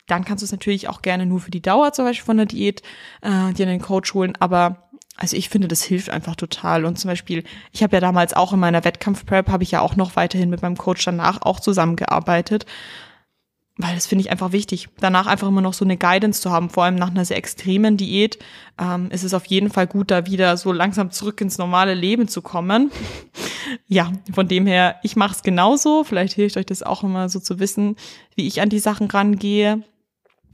dann 0.07 0.25
kannst 0.25 0.41
du 0.41 0.45
es 0.45 0.51
natürlich 0.51 0.89
auch 0.89 1.01
gerne 1.01 1.25
nur 1.25 1.39
für 1.39 1.51
die 1.51 1.61
Dauer 1.61 1.93
zum 1.93 2.05
Beispiel 2.05 2.25
von 2.25 2.37
der 2.37 2.45
Diät 2.45 2.81
äh, 3.21 3.53
dir 3.53 3.67
einen 3.67 3.81
Coach 3.81 4.13
holen. 4.13 4.33
Aber 4.39 4.89
also 5.15 5.37
ich 5.37 5.49
finde, 5.49 5.67
das 5.67 5.83
hilft 5.83 6.09
einfach 6.09 6.35
total. 6.35 6.85
Und 6.85 6.97
zum 6.97 7.09
Beispiel, 7.09 7.43
ich 7.71 7.83
habe 7.83 7.95
ja 7.95 7.99
damals 8.01 8.33
auch 8.33 8.53
in 8.53 8.59
meiner 8.59 8.83
Wettkampfprep, 8.83 9.49
habe 9.49 9.63
ich 9.63 9.71
ja 9.71 9.81
auch 9.81 9.95
noch 9.95 10.15
weiterhin 10.15 10.49
mit 10.49 10.61
meinem 10.61 10.77
Coach 10.77 11.05
danach 11.05 11.41
auch 11.41 11.59
zusammengearbeitet. 11.59 12.65
Weil 13.77 13.95
das 13.95 14.05
finde 14.05 14.23
ich 14.23 14.29
einfach 14.29 14.51
wichtig. 14.51 14.89
Danach 14.99 15.25
einfach 15.25 15.47
immer 15.47 15.61
noch 15.61 15.73
so 15.73 15.83
eine 15.83 15.97
Guidance 15.97 16.41
zu 16.41 16.51
haben, 16.51 16.69
vor 16.69 16.83
allem 16.83 16.93
nach 16.95 17.09
einer 17.09 17.25
sehr 17.25 17.37
extremen 17.37 17.97
Diät, 17.97 18.37
ähm, 18.79 19.09
ist 19.09 19.23
es 19.23 19.33
auf 19.33 19.45
jeden 19.45 19.71
Fall 19.71 19.87
gut, 19.87 20.11
da 20.11 20.27
wieder 20.27 20.57
so 20.57 20.71
langsam 20.71 21.09
zurück 21.09 21.41
ins 21.41 21.57
normale 21.57 21.95
Leben 21.95 22.27
zu 22.27 22.43
kommen. 22.43 22.91
ja, 23.87 24.11
von 24.31 24.47
dem 24.47 24.67
her, 24.67 24.97
ich 25.01 25.15
mache 25.15 25.33
es 25.33 25.41
genauso. 25.41 26.03
Vielleicht 26.03 26.33
hilft 26.33 26.57
euch 26.57 26.67
das 26.67 26.83
auch 26.83 27.03
immer 27.03 27.29
so 27.29 27.39
zu 27.39 27.59
wissen, 27.59 27.95
wie 28.35 28.45
ich 28.45 28.61
an 28.61 28.69
die 28.69 28.79
Sachen 28.79 29.09
rangehe. 29.09 29.83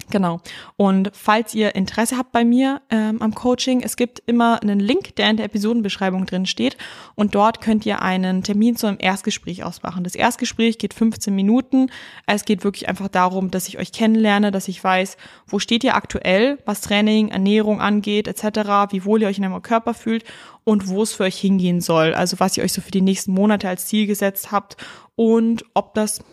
Genau. 0.09 0.41
Und 0.75 1.11
falls 1.13 1.53
ihr 1.53 1.75
Interesse 1.75 2.17
habt 2.17 2.31
bei 2.31 2.43
mir 2.43 2.81
ähm, 2.89 3.21
am 3.21 3.35
Coaching, 3.35 3.81
es 3.81 3.95
gibt 3.95 4.23
immer 4.25 4.59
einen 4.61 4.79
Link, 4.79 5.15
der 5.17 5.29
in 5.29 5.37
der 5.37 5.45
Episodenbeschreibung 5.45 6.25
drin 6.25 6.47
steht. 6.47 6.77
Und 7.13 7.35
dort 7.35 7.61
könnt 7.61 7.85
ihr 7.85 8.01
einen 8.01 8.41
Termin 8.41 8.75
zu 8.75 8.87
einem 8.87 8.97
Erstgespräch 8.99 9.63
ausmachen. 9.63 10.03
Das 10.03 10.15
Erstgespräch 10.15 10.79
geht 10.79 10.95
15 10.95 11.33
Minuten. 11.35 11.91
Es 12.25 12.45
geht 12.45 12.63
wirklich 12.63 12.89
einfach 12.89 13.07
darum, 13.07 13.51
dass 13.51 13.67
ich 13.67 13.77
euch 13.77 13.91
kennenlerne, 13.91 14.49
dass 14.51 14.67
ich 14.67 14.83
weiß, 14.83 15.15
wo 15.45 15.59
steht 15.59 15.83
ihr 15.83 15.95
aktuell, 15.95 16.57
was 16.65 16.81
Training, 16.81 17.29
Ernährung 17.29 17.79
angeht, 17.79 18.27
etc., 18.27 18.91
wie 18.91 19.05
wohl 19.05 19.21
ihr 19.21 19.27
euch 19.27 19.37
in 19.37 19.45
eurem 19.45 19.61
Körper 19.61 19.93
fühlt 19.93 20.23
und 20.63 20.87
wo 20.87 21.03
es 21.03 21.13
für 21.13 21.23
euch 21.23 21.37
hingehen 21.37 21.81
soll. 21.81 22.15
Also 22.15 22.39
was 22.39 22.57
ihr 22.57 22.63
euch 22.63 22.73
so 22.73 22.81
für 22.81 22.91
die 22.91 23.01
nächsten 23.01 23.33
Monate 23.33 23.69
als 23.69 23.85
Ziel 23.85 24.07
gesetzt 24.07 24.51
habt 24.51 24.75
und 25.15 25.65
ob 25.75 25.93
das 25.93 26.23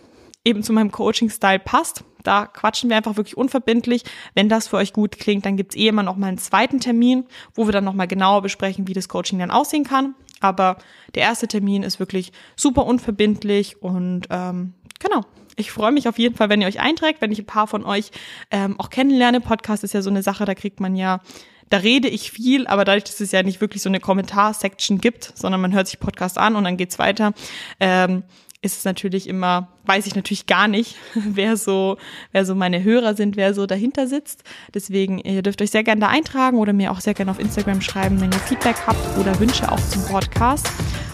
eben 0.47 0.63
zu 0.63 0.73
meinem 0.73 0.93
Coaching-Style 0.93 1.59
passt. 1.59 2.05
Da 2.23 2.47
quatschen 2.47 2.89
wir 2.89 2.97
einfach 2.97 3.17
wirklich 3.17 3.37
unverbindlich. 3.37 4.05
Wenn 4.35 4.49
das 4.49 4.69
für 4.69 4.77
euch 4.77 4.93
gut 4.93 5.19
klingt, 5.19 5.45
dann 5.45 5.57
gibt's 5.57 5.77
eh 5.77 5.89
immer 5.89 6.03
noch 6.03 6.17
mal 6.17 6.29
einen 6.29 6.39
zweiten 6.39 6.81
Termin, 6.81 7.25
wo 7.55 7.67
wir 7.67 7.73
dann 7.73 7.85
noch 7.85 7.95
mal 7.95 8.07
genauer 8.07 8.43
besprechen, 8.43 8.89
wie 8.89 8.95
das 8.95 9.09
Coaching 9.09 9.39
dann 9.39 9.51
aussehen 9.51 9.85
kann. 9.85 10.15
Aber 10.41 10.79
der 11.15 11.23
erste 11.23 11.49
Termin 11.49 11.83
ist 11.83 11.99
wirklich 11.99 12.33
super 12.57 12.87
unverbindlich 12.87 13.83
und 13.83 14.27
ähm, 14.31 14.75
genau. 14.99 15.23
Ich 15.59 15.73
freue 15.73 15.93
mich 15.93 16.07
auf 16.07 16.19
jeden 16.19 16.35
Fall, 16.35 16.51
wenn 16.51 16.61
ihr 16.61 16.67
euch 16.67 16.81
einträgt, 16.81 17.23
wenn 17.23 17.33
ich 17.33 17.39
ein 17.39 17.47
paar 17.47 17.67
von 17.67 17.83
euch 17.83 18.11
ähm, 18.51 18.79
auch 18.79 18.91
kennenlerne. 18.91 19.41
Podcast 19.41 19.85
ist 19.85 19.95
ja 19.95 20.03
so 20.03 20.11
eine 20.11 20.23
Sache, 20.23 20.45
da 20.45 20.55
kriegt 20.55 20.81
man 20.81 20.97
ja 20.97 21.21
da 21.69 21.79
rede 21.79 22.09
ich 22.09 22.31
viel, 22.31 22.67
aber 22.67 22.85
dadurch, 22.85 23.05
dass 23.05 23.21
es 23.21 23.33
ja 23.33 23.43
nicht 23.43 23.61
wirklich 23.61 23.83
so 23.83 23.89
eine 23.89 24.01
Kommentarsection 24.01 24.99
gibt, 24.99 25.33
sondern 25.35 25.61
man 25.61 25.73
hört 25.73 25.89
sich 25.89 25.99
Podcast 25.99 26.39
an 26.39 26.55
und 26.55 26.65
dann 26.65 26.77
geht's 26.77 26.99
weiter, 26.99 27.33
ähm, 27.81 28.23
ist 28.66 28.79
es 28.79 28.85
natürlich 28.85 29.29
immer, 29.29 29.68
weiß 29.85 30.07
ich 30.07 30.14
natürlich 30.14 30.46
gar 30.46 30.68
nicht, 30.68 30.96
wer 31.14 31.57
so, 31.57 31.96
wer 32.33 32.44
so 32.44 32.55
meine 32.55 32.83
Hörer 32.83 33.14
sind, 33.14 33.37
wer 33.37 33.55
so 33.55 33.66
dahinter 33.66 34.07
sitzt. 34.07 34.42
Deswegen, 34.74 35.18
ihr 35.18 35.42
dürft 35.42 35.62
euch 35.62 35.70
sehr 35.70 35.85
gerne 35.85 36.00
da 36.00 36.09
eintragen 36.09 36.59
oder 36.59 36.72
mir 36.72 36.92
auch 36.92 37.00
sehr 37.00 37.14
gerne 37.14 37.31
auf 37.31 37.38
Instagram 37.38 37.81
schreiben, 37.81 38.20
wenn 38.20 38.33
ihr 38.33 38.38
Feedback 38.40 38.76
habt 38.87 39.18
oder 39.18 39.38
Wünsche 39.40 39.70
auch 39.70 39.81
zum 39.88 40.05
Podcast. 40.05 40.68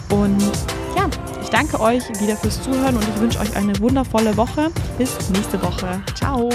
Und 0.09 0.41
ja, 0.97 1.09
ich 1.41 1.49
danke 1.49 1.79
euch 1.79 2.03
wieder 2.19 2.35
fürs 2.35 2.61
Zuhören 2.61 2.97
und 2.97 3.07
ich 3.07 3.21
wünsche 3.21 3.39
euch 3.39 3.55
eine 3.55 3.77
wundervolle 3.79 4.35
Woche. 4.35 4.71
Bis 4.97 5.29
nächste 5.29 5.61
Woche. 5.61 6.01
Ciao. 6.15 6.49